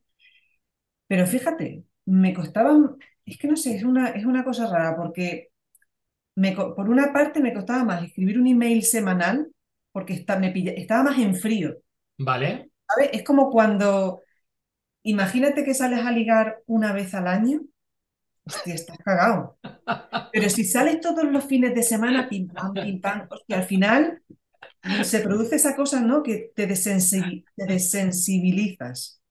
[1.07, 5.49] pero fíjate, me costaban, es que no sé, es una, es una cosa rara porque
[6.35, 9.51] me por una parte me costaba más escribir un email semanal
[9.97, 11.77] porque está- me pilla- estaba más en frío.
[12.19, 13.09] vale, ¿sabes?
[13.13, 14.21] Es como cuando,
[15.03, 17.61] imagínate que sales a ligar una vez al año
[18.45, 19.57] hostia, estás cagado.
[20.31, 24.21] Pero si sales todos los fines de semana, pim pam, pim pam, hostia, al final
[25.03, 26.23] se produce esa cosa, ¿no?
[26.23, 29.21] Que te, desensibil- te desensibilizas.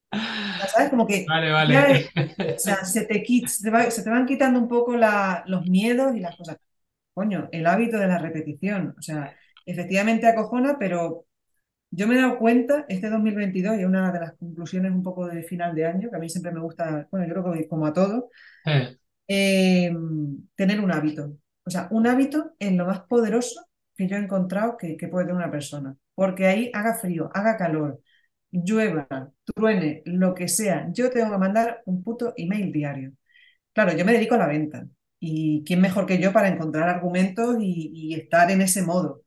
[0.73, 0.89] ¿Sabes?
[0.89, 2.09] Como que Vale, ya, vale.
[2.55, 5.43] o sea, se te, quit- se te va- se te van quitando un poco la-
[5.47, 6.57] los miedos y las cosas.
[7.13, 8.95] Coño, el hábito de la repetición.
[8.97, 9.35] O sea,
[9.67, 11.25] efectivamente acojona, pero
[11.91, 15.27] yo me he dado cuenta este 2022, y es una de las conclusiones un poco
[15.27, 17.87] de final de año, que a mí siempre me gusta, bueno, yo creo que como
[17.87, 18.25] a todos,
[18.73, 19.93] Eh, eh,
[20.55, 21.37] tener un hábito.
[21.65, 25.25] O sea, un hábito es lo más poderoso que yo he encontrado que, que puede
[25.25, 25.95] tener una persona.
[26.15, 28.01] Porque ahí haga frío, haga calor,
[28.51, 29.07] llueva,
[29.45, 33.11] truene, lo que sea, yo tengo que mandar un puto email diario.
[33.73, 34.87] Claro, yo me dedico a la venta.
[35.19, 39.23] ¿Y quién mejor que yo para encontrar argumentos y, y estar en ese modo?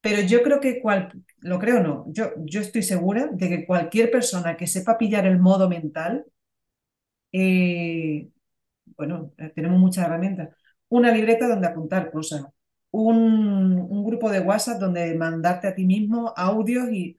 [0.00, 4.10] Pero yo creo que, cual, lo creo no, yo, yo estoy segura de que cualquier
[4.10, 6.24] persona que sepa pillar el modo mental,
[7.32, 8.28] eh,
[8.96, 10.50] bueno, eh, tenemos muchas herramientas.
[10.90, 12.46] Una libreta donde apuntar cosas,
[12.92, 17.16] un, un grupo de WhatsApp donde mandarte a ti mismo audios y,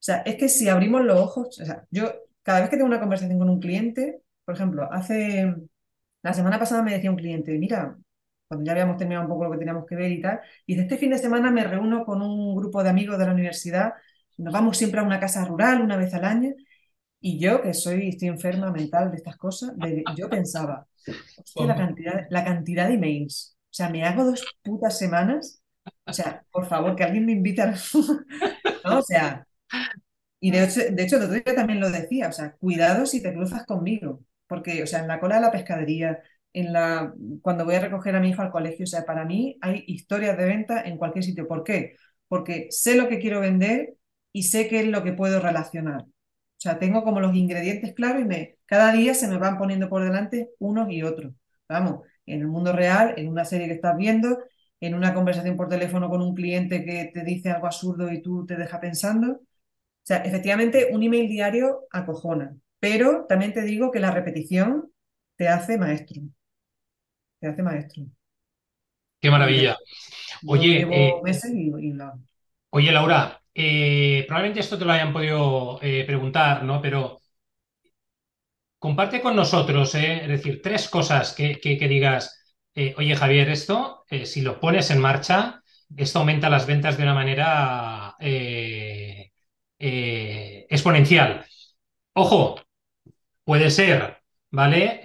[0.00, 3.00] sea, es que si abrimos los ojos, o sea, yo cada vez que tengo una
[3.00, 5.54] conversación con un cliente, por ejemplo, hace,
[6.22, 7.98] la semana pasada me decía un cliente, mira,
[8.48, 10.82] cuando ya habíamos terminado un poco lo que teníamos que ver y tal, y dice,
[10.84, 13.92] este fin de semana me reúno con un grupo de amigos de la universidad,
[14.38, 16.50] nos vamos siempre a una casa rural una vez al año,
[17.20, 20.86] y yo, que soy, estoy enferma mental de estas cosas, de- yo pensaba,
[21.36, 23.56] hostia, la cantidad, la cantidad de emails.
[23.70, 25.60] O sea, me hago dos putas semanas.
[26.06, 27.74] O sea, por favor, que alguien me invite a...
[28.84, 28.98] ¿No?
[28.98, 29.46] O sea,
[30.40, 33.22] y de hecho, de hecho, el otro día también lo decía, o sea, cuidado si
[33.22, 36.22] te cruzas conmigo, porque, o sea, en la cola de la pescadería,
[36.54, 39.58] en la, cuando voy a recoger a mi hijo al colegio, o sea, para mí
[39.60, 41.48] hay historias de venta en cualquier sitio.
[41.48, 41.96] ¿Por qué?
[42.28, 43.96] Porque sé lo que quiero vender
[44.32, 46.02] y sé qué es lo que puedo relacionar.
[46.02, 49.88] O sea, tengo como los ingredientes claros y me, cada día se me van poniendo
[49.88, 51.34] por delante unos y otros.
[51.68, 54.38] Vamos, en el mundo real, en una serie que estás viendo,
[54.80, 58.46] en una conversación por teléfono con un cliente que te dice algo absurdo y tú
[58.46, 59.32] te deja pensando.
[59.32, 59.40] O
[60.06, 64.90] sea, efectivamente, un email diario acojona, pero también te digo que la repetición
[65.36, 66.22] te hace maestro,
[67.44, 68.04] te hace maestro.
[69.20, 69.76] qué maravilla.
[70.42, 72.20] yo Oye, llevo eh, meses y, y lo-
[72.70, 76.80] oye, Laura, eh, probablemente esto te lo hayan podido eh, preguntar, ¿no?
[76.82, 77.20] Pero
[78.78, 79.94] comparte con nosotros.
[79.94, 82.40] Es decir, tres cosas que, que- que digas,
[82.96, 85.62] oye, Javier, esto, si lo pones en marcha,
[85.96, 88.16] esto aumenta las ventas de una manera
[89.78, 91.44] exponencial.
[92.14, 92.56] Ojo,
[93.44, 94.18] puede ser,
[94.52, 95.00] ¿vale?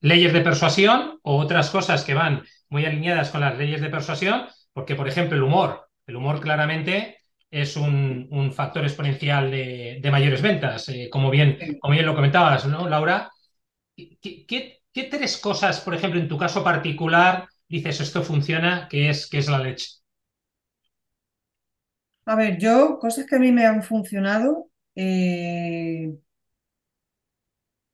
[0.00, 4.46] Leyes de persuasión o otras cosas que van muy alineadas con las leyes de persuasión,
[4.72, 7.18] porque, por ejemplo, el humor, el humor claramente
[7.50, 12.14] es un, un factor exponencial de, de mayores ventas, eh, como, bien, como bien lo
[12.14, 13.30] comentabas, ¿no, Laura?
[13.96, 19.10] ¿Qué, qué- qué tres cosas, por ejemplo, en tu caso particular, dices esto funciona, que
[19.10, 19.86] es, que es la leche?
[22.26, 26.14] A ver, yo, cosas que a mí me han funcionado, eh,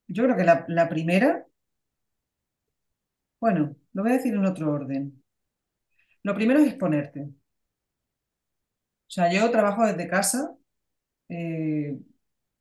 [0.08, 1.45] yo creo que la, la primera,
[3.46, 5.22] bueno, lo voy a decir en otro orden.
[6.24, 7.22] Lo primero es exponerte.
[7.22, 7.32] O
[9.06, 10.54] sea, yo trabajo desde casa,
[11.28, 11.98] eh,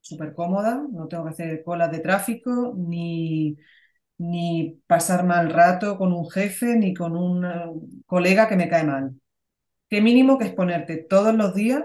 [0.01, 3.57] súper cómoda, no tengo que hacer colas de tráfico, ni,
[4.19, 7.51] ni pasar mal rato con un jefe, ni con un eh,
[8.07, 9.19] colega que me cae mal.
[9.89, 11.83] Qué mínimo que exponerte todos los días.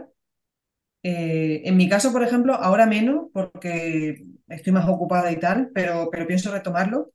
[1.03, 6.09] Eh, en mi caso, por ejemplo, ahora menos, porque estoy más ocupada y tal, pero,
[6.11, 7.13] pero pienso retomarlo,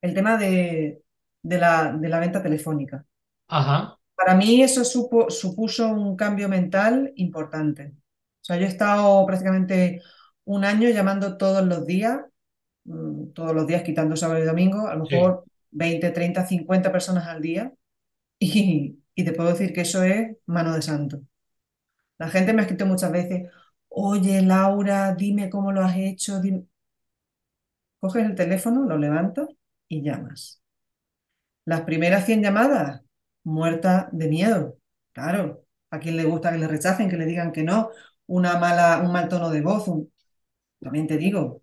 [0.00, 1.02] el tema de,
[1.42, 3.04] de la, de la venta telefónica.
[3.48, 7.94] Ajá, Para mí eso supo- supuso un cambio mental importante.
[8.42, 10.02] O sea, yo he estado prácticamente
[10.44, 12.20] un año llamando todos los días,
[12.84, 15.16] mm, todos los días quitando sábado y domingo, a lo sí.
[15.16, 17.72] mejor 20, 30, 50 personas al día.
[18.40, 21.22] Y, y te puedo decir que eso es mano de santo.
[22.18, 23.50] La gente me ha escrito muchas veces,
[23.88, 26.40] oye, Laura, dime cómo lo has hecho.
[26.40, 26.64] dime".
[28.00, 29.48] Coges el teléfono, lo levantas
[29.88, 30.62] y llamas.
[31.64, 33.02] Las primeras 100 llamadas,
[33.44, 34.78] muerta de miedo.
[35.12, 37.90] Claro, a quien le gusta que le rechacen, que le digan que no,
[38.26, 39.88] una mala, un mal tono de voz.
[39.88, 40.12] un-
[40.80, 41.62] También te digo,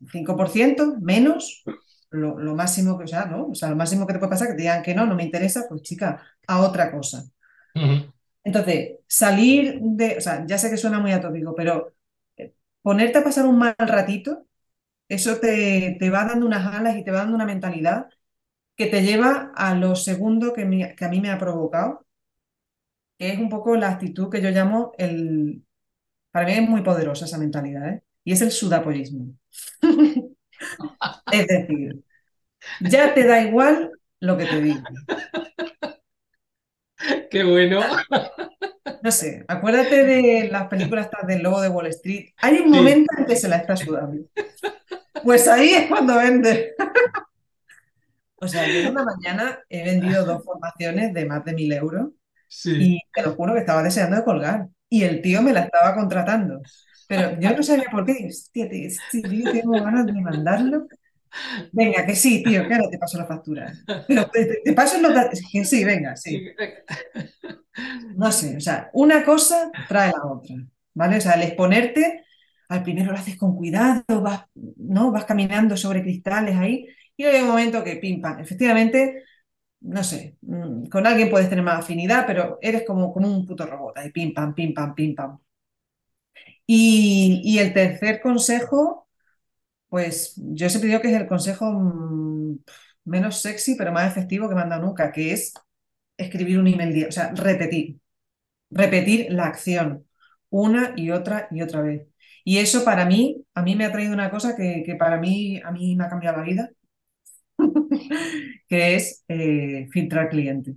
[0.00, 1.68] un 5% menos,
[2.10, 3.48] lo, lo máximo que, o sea, ¿no?
[3.48, 5.24] O sea, lo máximo que te puede pasar que te digan que no, no me
[5.24, 7.24] interesa, pues chica, a otra cosa.
[8.44, 11.94] Entonces, salir de, o sea, ya sé que suena muy atópico, pero
[12.36, 14.46] eh, ponerte a pasar un mal ratito,
[15.08, 18.08] eso te, te va dando unas alas y te va dando una mentalidad
[18.76, 22.06] que te lleva a lo segundo que, me- que a mí me ha provocado,
[23.18, 25.64] que es un poco la actitud que yo llamo el...
[26.32, 28.02] Para mí es muy poderosa esa mentalidad, ¿eh?
[28.24, 29.34] Y es el sudapollismo.
[31.30, 32.02] Es decir,
[32.80, 34.88] Ya te da igual lo que te diga.
[37.30, 37.90] Qué bueno.
[39.00, 42.30] No sé, acuérdate de las películas del lobo de Wall Street.
[42.40, 44.24] Hay un Sí, momento en que se la está sudando.
[45.24, 46.74] Pues ahí es cuando vende.
[48.36, 52.08] O sea, yo en una mañana he vendido dos formaciones de más de mil euros
[52.48, 52.72] sí.
[52.78, 54.68] y te lo juro que estaba deseando de colgar.
[54.88, 56.60] Y el tío me la estaba contratando.
[57.08, 58.26] Pero yo no sabía por qué.
[58.28, 60.86] Hostia, tío tengo ganas de mandarlo.
[61.72, 63.72] Venga, que sí, tío, que ahora te paso la factura.
[64.06, 65.40] Pero te, te- te paso los datos.
[65.50, 66.48] Que sí, venga, sí.
[68.16, 70.54] No sé, o sea, una cosa trae la otra,
[70.94, 71.16] ¿vale?
[71.18, 72.23] O sea, el exponerte,
[72.74, 74.44] al primero lo haces con cuidado, vas,
[74.76, 75.10] ¿no?
[75.12, 78.40] Vas caminando sobre cristales ahí, y hay un momento que pim pam.
[78.40, 79.24] Efectivamente,
[79.82, 83.98] no sé, mm, con alguien puedes tener más afinidad, pero eres como, un puto robot,
[83.98, 85.38] ahí pim pam, pim pam, pim pam.
[86.66, 89.08] Y, y el tercer consejo,
[89.88, 92.58] pues yo siempre digo que es el consejo mm,
[93.06, 95.54] menos sexy, pero más efectivo que me han dado nunca, que es
[96.18, 98.00] escribir un email día, o sea, repetir.
[98.70, 100.06] repetir la acción
[100.50, 102.08] una y otra y otra vez.
[102.44, 105.60] Y eso para mí, a mí me ha traído una cosa que, que para mí,
[105.64, 106.70] a mí me ha cambiado la vida,
[108.68, 110.74] que es eh, filtrar cliente.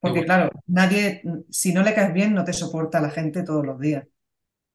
[0.00, 0.26] Porque bueno.
[0.26, 4.04] claro, nadie, si no le caes bien, no te soporta la gente todos los días.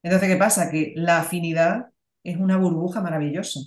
[0.04, 0.72] Entonces, ¿qué pasa?
[0.72, 1.88] Que la afinidad
[2.24, 3.62] es una burbuja maravillosa,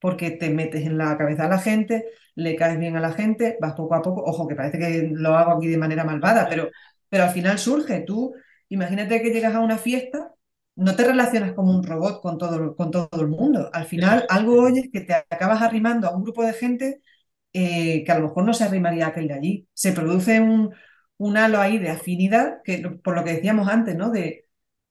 [0.00, 3.58] porque te metes en la cabeza a la gente, le caes bien a la gente,
[3.60, 6.70] vas poco a poco, ojo, que parece que lo hago aquí de manera malvada, pero,
[7.08, 8.02] pero al final surge.
[8.02, 8.34] Tú,
[8.70, 10.32] imagínate que llegas a una fiesta,
[10.78, 13.70] no te relacionas como un robot con todo, con todo el mundo.
[13.72, 17.02] Al final, algo oyes que te acabas arrimando a un grupo de gente
[17.52, 19.68] eh, que a lo mejor no se arrimaría a aquel de allí.
[19.74, 20.74] Se produce un,
[21.18, 24.10] un halo ahí de afinidad, que, por lo que decíamos antes, ¿no?
[24.10, 24.46] De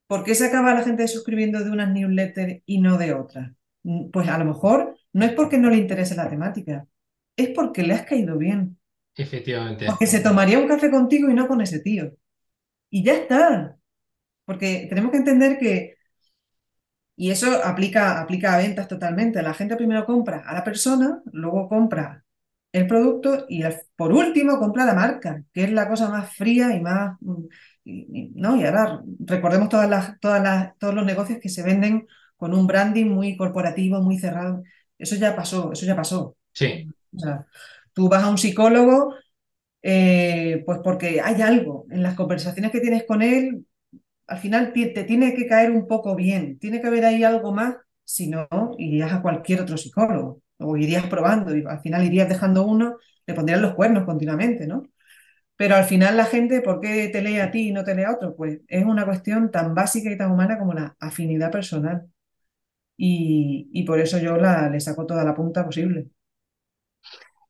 [0.07, 3.51] ¿Por qué se acaba la gente suscribiendo de unas newsletters y no de otras?
[3.83, 6.87] Mm, Pues a lo mejor no es porque no le interese la temática,
[7.37, 8.79] es porque le has caído bien.
[9.15, 9.85] Efectivamente.
[9.85, 12.13] Porque se tomaría un café contigo y no con ese tío.
[12.91, 13.76] Y ya está.
[14.47, 15.95] Porque tenemos que entender que,
[17.15, 21.67] y eso aplica, aplica a ventas totalmente, la gente primero compra a la persona, luego
[21.67, 22.23] compra
[22.71, 23.63] el producto y
[23.95, 27.17] por último compra la marca, que es la cosa más fría y más...
[27.21, 27.43] mm,
[27.85, 28.57] y- y- ¿no?
[28.57, 32.05] Y ahora recordemos todas las, todas las, todos los negocios que se venden
[32.35, 34.63] con un branding muy corporativo, muy cerrado.
[34.99, 36.35] Eso ya pasó, eso ya pasó.
[36.53, 37.45] Sí, O sea,
[37.93, 39.15] tú vas a un psicólogo,
[39.83, 43.65] eh, pues porque hay algo en las conversaciones que tienes con él,
[44.27, 47.75] al final te tiene que caer un poco bien, tiene que haber ahí algo más,
[48.03, 52.65] si no, irías a cualquier otro psicólogo o irías probando y al final irías dejando
[52.65, 54.83] uno, le pondrían los cuernos continuamente, ¿no?
[55.55, 58.03] Pero al final la gente, ¿por qué te lee a ti y no te lee
[58.03, 58.35] a otro?
[58.35, 62.07] Pues es una cuestión tan básica y tan humana como la afinidad personal.
[62.97, 66.09] Y, y por eso yo la, le saco toda la punta posible.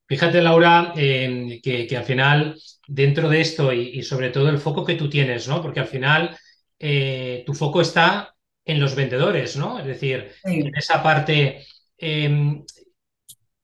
[0.08, 2.56] Fíjate, Laura, que, que al final,
[2.88, 5.62] dentro de esto y, y sobre todo el foco que tú tienes, ¿no?
[5.62, 6.38] Porque al final
[6.80, 8.36] eh, tu foco está
[8.66, 9.80] en los vendedores, ¿no?
[9.80, 10.32] Es decir,
[10.66, 11.66] en esa parte.
[11.98, 12.63] eh,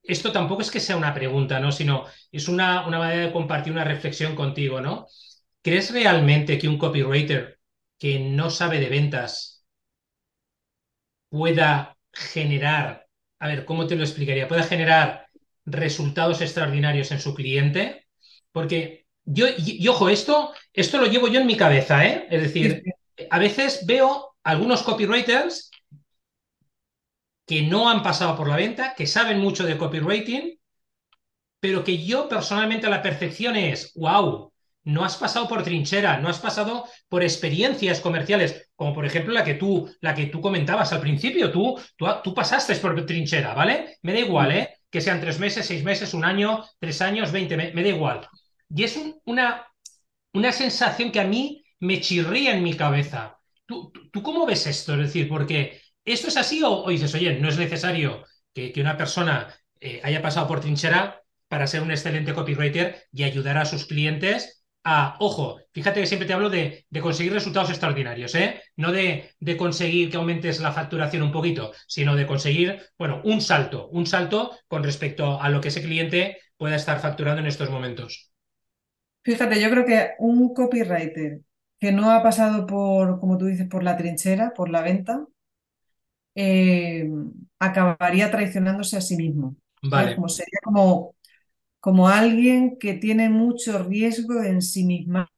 [0.03, 1.71] esto tampoco es que sea una pregunta, ¿no?
[1.71, 5.07] Sino es una, una manera de compartir una reflexión contigo, ¿no?
[5.61, 7.59] ¿Crees realmente que un copywriter
[7.97, 9.65] que no sabe de ventas
[11.29, 13.07] pueda generar,
[13.39, 14.47] a ver, ¿cómo te lo explicaría?
[14.47, 15.27] Pueda generar
[15.65, 18.07] resultados extraordinarios en su cliente,
[18.51, 22.27] porque yo, y, y ojo, esto, esto lo llevo yo en mi cabeza, ¿eh?
[22.29, 22.93] Es Sí, decir, sí.
[23.29, 25.71] A veces veo algunos copywriters
[27.45, 30.59] que no han pasado por la venta, que saben mucho de copywriting,
[31.59, 34.51] pero que yo personalmente la percepción es, wow,
[34.85, 39.43] no has pasado por trinchera, no has pasado por experiencias comerciales, como por ejemplo la
[39.43, 41.79] que tú, la que tú comentabas al principio, tú,
[42.23, 43.97] tú, pasaste por trinchera, ¿vale?
[44.01, 44.51] Me da igual.
[44.51, 44.69] ¿eh?
[44.89, 48.27] Que sean tres meses, seis meses, un año, tres años, veinte, me, me da igual.
[48.69, 49.65] Y es un, una,
[50.33, 53.39] una sensación que a mí me chirría en mi cabeza.
[53.65, 54.93] ¿Tú, tú, cómo ves esto?
[54.93, 59.53] Es decir, porque esto es así o, dices, oye, no es necesario que, una persona
[59.81, 64.63] eh, haya pasado por trinchera para ser un excelente copywriter y ayudar a sus clientes
[64.85, 68.61] a, ojo, fíjate que siempre te hablo de, de conseguir resultados extraordinarios, ¿eh?
[68.77, 73.41] No de, de, conseguir que aumentes la facturación un poquito, sino de conseguir, bueno, un
[73.41, 77.69] salto, un salto con respecto a lo que ese cliente pueda estar facturando en estos
[77.69, 78.31] momentos.
[79.23, 81.39] Fíjate, yo creo que un copywriter
[81.83, 85.27] que no ha pasado por, como tú dices, por la trinchera, por la venta,
[86.35, 87.09] eh,
[87.59, 89.55] acabaría traicionándose a sí mismo.
[89.89, 90.11] ¿Sabes?
[90.11, 91.15] Vale, Como sería como,
[91.79, 95.29] como alguien que tiene mucho riesgo en sí misma,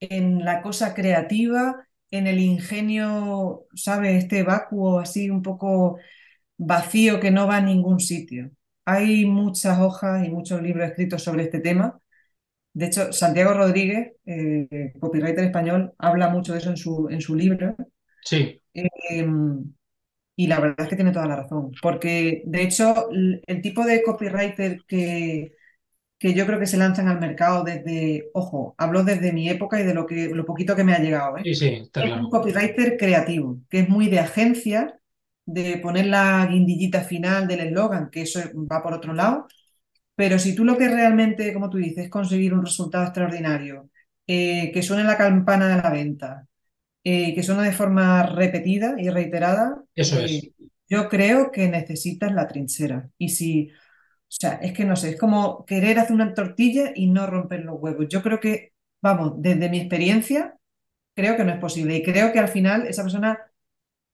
[0.00, 4.24] en la cosa creativa, en el ingenio, ¿sabes?
[4.24, 5.98] Este vacuo así un poco
[6.58, 8.50] vacío que no va a ningún sitio.
[8.86, 12.00] Hay muchas hojas y muchos libros escritos sobre este tema.
[12.72, 17.34] De hecho, Santiago Rodríguez, eh, copywriter español, habla mucho de eso en su, en su
[17.34, 17.76] libro.
[18.24, 18.60] Sí.
[18.72, 19.72] Em,
[20.36, 24.02] y la verdad es que tiene toda la razón, porque de hecho el tipo de
[24.02, 25.52] copywriter que,
[26.20, 29.84] que yo creo que se lanzan al mercado desde, ojo, hablo desde mi época y
[29.84, 31.38] de lo, que, lo poquito que me ha llegado.
[31.38, 31.42] ¿eh?
[31.44, 35.00] Sí, sí, es un copywriter creativo, que es muy de agencia,
[35.46, 38.40] de poner la guindillita final del eslogan, que eso
[38.70, 39.48] va por otro lado.
[40.20, 43.88] Pero si tú lo que realmente, como tú dices, es conseguir un resultado extraordinario,
[44.26, 46.46] eh, que suene la campana de la venta,
[47.02, 50.44] eh, que suene de forma repetida y reiterada, eso es.
[50.44, 50.52] Eh,
[50.90, 53.08] yo creo que necesitas la trinchera.
[53.16, 53.72] Y si o
[54.28, 57.80] sea, es que no sé, es como querer hacer una tortilla y no romper los
[57.80, 58.06] huevos.
[58.10, 60.58] Yo creo que, vamos, desde mi experiencia,
[61.14, 61.96] creo que no es posible.
[61.96, 63.38] Y creo que al final esa persona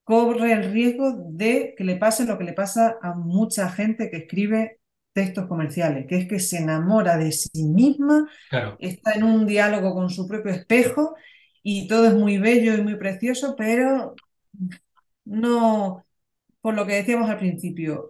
[0.04, 4.18] corre el riesgo de que le pase lo que le pasa a mucha gente que
[4.18, 4.76] escribe
[5.17, 8.29] textos comerciales, que es que se enamora de sí misma,
[8.79, 11.17] está en un diálogo con su propio espejo
[11.62, 14.14] y todo es muy bello y muy precioso, pero
[15.25, 16.05] no,
[16.61, 18.09] por lo que decíamos al principio,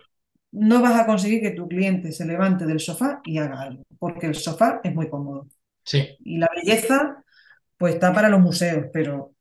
[0.51, 4.27] no vas a conseguir que tu cliente se levante del sofá y haga algo, porque
[4.27, 5.47] el sofá es muy cómodo.
[5.85, 6.09] Sí.
[6.25, 7.23] Y la belleza,
[7.79, 9.33] pues está para los museos, pero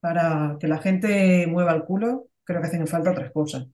[0.00, 3.66] para que la gente mueva el culo, creo que hacen falta otras cosas.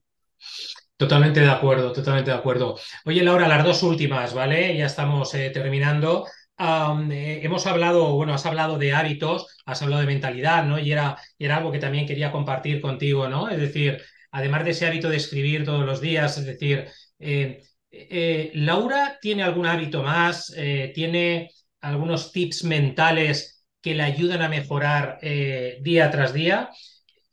[0.99, 2.77] Totalmente de acuerdo, totalmente de acuerdo.
[3.05, 4.75] Oye, Laura, las dos últimas, ¿vale?
[4.77, 6.25] Ya estamos eh, terminando.
[6.59, 10.77] Eh, hemos hablado, bueno, has hablado de hábitos, has hablado de mentalidad, ¿no?
[10.77, 13.47] Y era, era algo que también quería compartir contigo, ¿no?
[13.49, 16.85] Es decir, además de ese hábito de escribir todos los días, es decir,
[17.17, 20.53] eh, Laura tiene algún hábito más,
[20.93, 21.49] tiene
[21.81, 25.17] algunos tips mentales que le ayudan a mejorar
[25.81, 26.69] día tras día.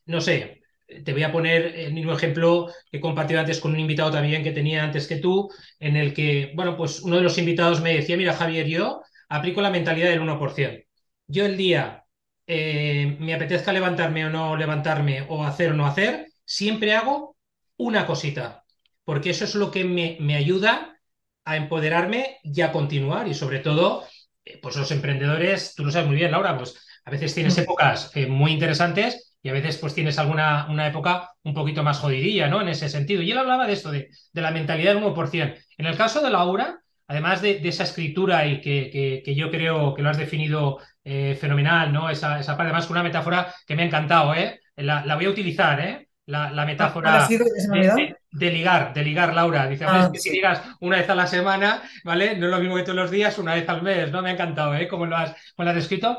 [0.07, 0.63] No sé,
[1.05, 4.53] te voy a poner el mismo ejemplo que compartí antes con un invitado también que
[4.53, 8.17] tenía antes que tú, en el que, bueno, pues uno de los invitados me decía,
[8.17, 10.85] mira Javier, yo aplico la mentalidad del 1%.
[11.27, 12.05] Yo el día
[12.47, 17.37] me apetezca levantarme o no levantarme o hacer o no hacer, siempre hago
[17.77, 18.65] una cosita,
[19.05, 20.99] porque eso es lo que me, me ayuda
[21.45, 23.29] a empoderarme y a continuar.
[23.29, 24.05] Y sobre todo,
[24.45, 28.11] eh, pues los emprendedores, tú lo sabes muy bien, Laura, pues a veces tienes épocas
[28.15, 32.49] eh, muy interesantes y a veces pues tienes alguna una época un poquito más jodidilla,
[32.49, 32.61] ¿no?
[32.61, 33.23] En ese sentido.
[33.23, 35.55] Y él hablaba de esto, de, de la mentalidad del 1%.
[35.79, 40.03] En el caso de Laura, además de, esa escritura y que, que, yo creo que
[40.03, 42.11] lo has definido eh, fenomenal, ¿no?
[42.11, 44.59] Esa, esa parte, además, una metáfora que me ha encantado, ¿eh?
[44.75, 46.09] La, la voy a utilizar, ¿eh?
[46.27, 49.69] la, ah, metáfora de, ligar, de ligar, Laura.
[49.69, 52.37] Dice, ah, que si ligas una vez a la semana, ¿vale?
[52.37, 54.23] No es lo mismo que todos los días, una vez al mes, ¿no?
[54.23, 54.89] Me ha encantado, ¿eh?
[54.89, 56.19] Como lo has, lo has descrito.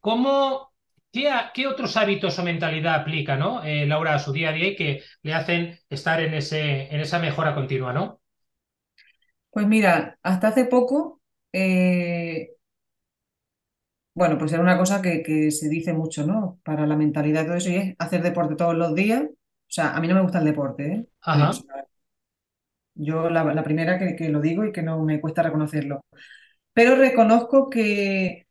[0.00, 0.72] ¿Cómo,
[1.12, 3.62] qué, qué, otros hábitos o mentalidad aplica, ¿no?
[3.64, 7.00] Eh, Laura, a su día a día y que le hacen estar en, ese, en
[7.00, 8.20] esa mejora continua, ¿no?
[9.50, 11.20] Pues mira, hasta hace poco
[11.52, 12.50] eh,
[14.18, 16.58] bueno, pues era una cosa que, se dice mucho, ¿no?
[16.64, 19.22] Para la mentalidad y todo eso, y es hacer deporte todos los días.
[19.22, 21.06] O sea, a mí no me gusta el deporte, ¿eh?
[22.94, 26.04] yo la, primera que, lo digo y que no me cuesta reconocerlo.
[26.72, 28.47] Pero reconozco que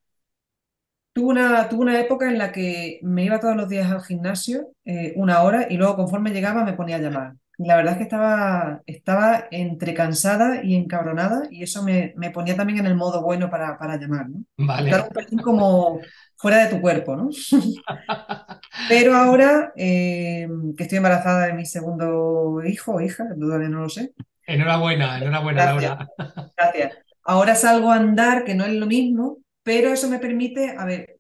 [1.18, 5.14] tuve una, una época en la que me iba todos los días al gimnasio, eh,
[5.16, 8.82] una hora, y luego conforme llegaba me ponía a llamar la verdad es que estaba,
[8.86, 13.80] estaba entre cansada y encabronada y eso me, ponía también en el modo bueno para,
[13.80, 14.44] para llamar, ¿no?
[14.58, 14.92] Vale.
[15.32, 16.00] un como
[16.36, 17.30] fuera de tu cuerpo, ¿no?
[18.90, 20.48] Pero ahora eh,
[20.78, 24.12] que estoy embarazada de mi segundo hijo o hija, todavía no lo sé.
[24.46, 26.08] Enhorabuena, enhorabuena, Laura.
[26.56, 26.94] Gracias.
[27.24, 31.20] Ahora salgo a andar, que no es lo mismo, pero eso me permite, a ver,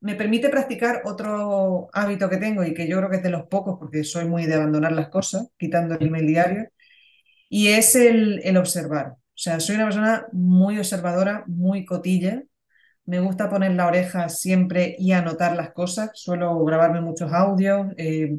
[0.00, 3.46] me permite practicar otro hábito que tengo y que yo creo que es de los
[3.46, 6.68] pocos porque soy muy de abandonar las cosas, quitando el email diario,
[7.48, 9.12] y es el, el observar.
[9.12, 12.42] O sea, soy una persona muy observadora, muy cotilla.
[13.06, 16.10] Me gusta poner la oreja siempre y anotar las cosas.
[16.14, 18.38] Suelo grabarme muchos audios, eh,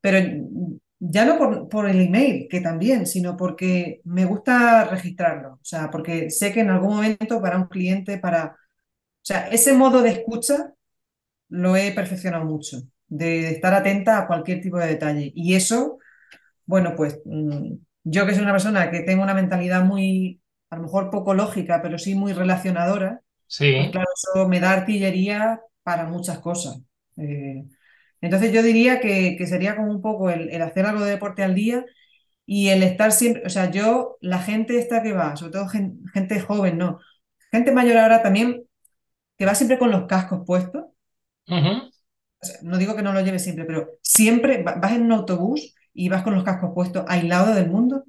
[0.00, 0.18] pero
[1.00, 5.54] ya no por, por, el email, que también, sino porque me gusta registrarlo.
[5.54, 8.56] O sea, porque sé que en algún momento para un cliente, para...
[9.30, 10.72] O sea, ese modo de escucha
[11.50, 15.30] lo he perfeccionado mucho, de estar atenta a cualquier tipo de detalle.
[15.36, 15.98] Y eso,
[16.66, 20.82] bueno, pues mm, yo que soy una persona que tengo una mentalidad muy, a lo
[20.82, 23.72] mejor poco lógica, pero sí muy relacionadora, sí.
[23.78, 26.80] Pues claro, eso me da artillería para muchas cosas.
[27.16, 27.62] Eh,
[28.20, 31.84] entonces yo diría que, sería como un poco el, hacer algo de deporte al día
[32.46, 36.40] y el estar siempre, o sea, yo, la gente esta que va, sobre todo gente,
[36.40, 36.98] joven, no,
[37.52, 38.64] gente mayor ahora también,
[39.40, 40.84] que va siempre con los cascos puestos,
[42.62, 46.22] no digo que no lo lleves siempre, pero siempre vas en un autobús y vas
[46.22, 48.04] con los cascos puestos aislado del mundo.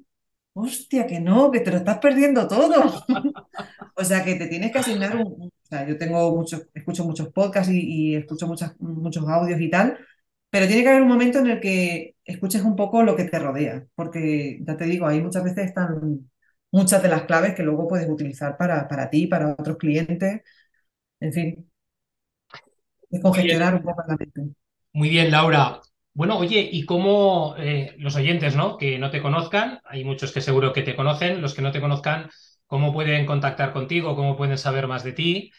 [0.54, 3.04] Hostia, que no, que te lo estás perdiendo todo.
[3.96, 5.24] o sea, que te tienes que asignar un...
[5.44, 9.70] O sea, yo tengo muchos, escucho muchos podcasts y, y escucho muchas, muchos audios y
[9.70, 9.98] tal,
[10.50, 13.38] pero tiene que haber un momento en el que escuches un poco lo que te
[13.38, 16.28] rodea, porque ya te digo, ahí muchas veces están
[16.70, 20.42] muchas de las claves que luego puedes utilizar para, para ti, para otros clientes,
[21.22, 21.70] en fin,
[23.24, 24.54] Muy bien, descongestionar un poco la mente.
[24.92, 25.80] muy bien, Laura.
[26.14, 28.76] Bueno, oye, y cómo eh, los oyentes, ¿no?
[28.76, 31.80] Que no te conozcan, hay muchos que seguro que te conocen, los que no te
[31.80, 32.30] conozcan,
[32.66, 34.14] ¿cómo pueden contactar contigo?
[34.16, 35.52] ¿Cómo pueden saber más de ti?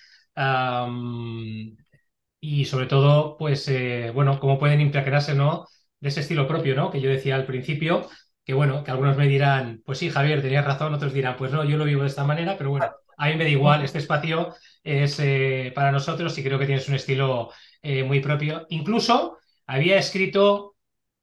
[2.39, 5.65] Y sobre todo, pues, eh, bueno, cómo pueden impregnarse, ¿no?
[5.99, 6.91] De ese estilo propio, ¿no?
[6.91, 8.09] Que yo decía al principio,
[8.45, 11.63] que bueno, que algunos me dirán, pues sí, Javier, tenías razón, otros dirán, pues no,
[11.63, 14.53] yo lo vivo de esta manera, pero bueno, a mí me da igual, este espacio
[14.83, 18.65] es eh, para nosotros y creo que tienes un estilo eh, muy propio.
[18.69, 20.75] Incluso había escrito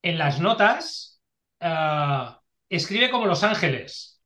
[0.03, 1.21] en las notas,
[1.61, 4.23] ah, escribe como Los Ángeles.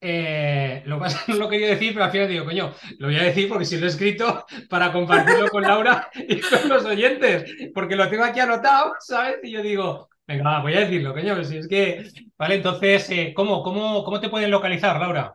[0.00, 3.24] Eh, lo más no lo quería decir, pero al final digo, coño, lo voy a
[3.24, 7.96] decir porque si lo he escrito para compartirlo con Laura y con los oyentes, porque
[7.96, 9.38] lo tengo aquí anotado, ¿sabes?
[9.42, 14.04] Y yo digo, venga, voy a decirlo, coño, si es que, vale, entonces, ¿cómo, cómo,
[14.04, 15.34] cómo te pueden localizar, Laura?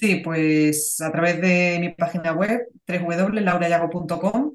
[0.00, 4.52] Sí, pues a través de mi página web, www.laurayago.com,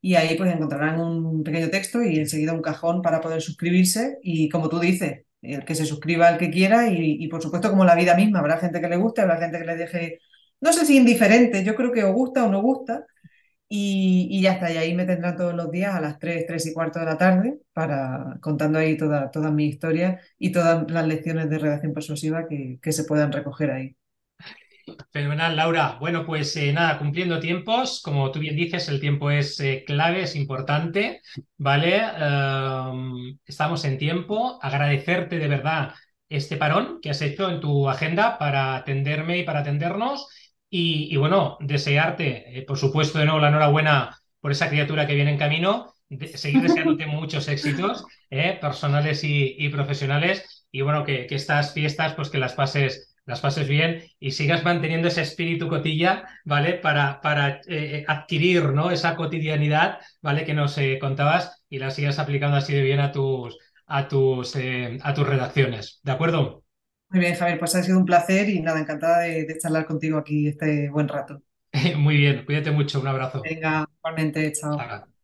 [0.00, 4.18] y ahí pues encontrarán un pequeño texto y enseguida un cajón para poder suscribirse.
[4.22, 7.70] Y como tú dices, el que se suscriba el que quiera y, y, por supuesto
[7.70, 10.18] como la vida misma, habrá gente que le guste, habrá gente que le deje,
[10.60, 13.06] no sé si indiferente, yo creo que o gusta o no gusta.
[13.68, 16.66] Y, y ya está, y ahí me tendrán todos los días a las 3 3
[16.66, 21.06] y cuarto de la tarde para contando ahí toda, toda mi historia y todas las
[21.08, 23.96] lecciones de redacción persuasiva que, que se puedan recoger ahí.
[25.12, 25.96] Fenomenal, Laura.
[26.00, 30.22] Bueno, pues eh, nada, cumpliendo tiempos, como tú bien dices, el tiempo es eh, clave,
[30.22, 31.22] es importante,
[31.56, 32.02] ¿vale?
[32.20, 34.58] Um, estamos en tiempo.
[34.62, 35.94] Agradecerte de verdad
[36.28, 40.28] este parón que has hecho en tu agenda para atenderme y para atendernos.
[40.68, 45.14] Y, y bueno, desearte, eh, por supuesto, de nuevo la enhorabuena por esa criatura que
[45.14, 45.94] viene en camino.
[46.08, 48.04] De, seguir deseándote muchos éxitos
[48.60, 50.66] personales y, y, profesionales.
[50.72, 54.64] Y bueno, que, que estas fiestas, pues que las pases las pases bien y sigas
[54.64, 56.74] manteniendo ese espíritu cotilla, ¿vale?
[56.74, 58.90] Para, para eh, adquirir, ¿no?
[58.90, 60.44] Esa cotidianidad, ¿vale?
[60.44, 64.56] Que nos eh, contabas y la sigas aplicando así de bien a tus, a tus,
[64.56, 66.64] eh, a tus redacciones, ¿de acuerdo?
[67.10, 70.18] Muy bien, Javier, pues ha sido un placer y nada, encantada de, de charlar contigo
[70.18, 71.40] aquí este buen rato.
[71.98, 73.50] Muy bien, cuídate mucho, un abrazo.
[73.50, 74.88] Venga, igualmente, chao.
[74.88, 75.19] Chao.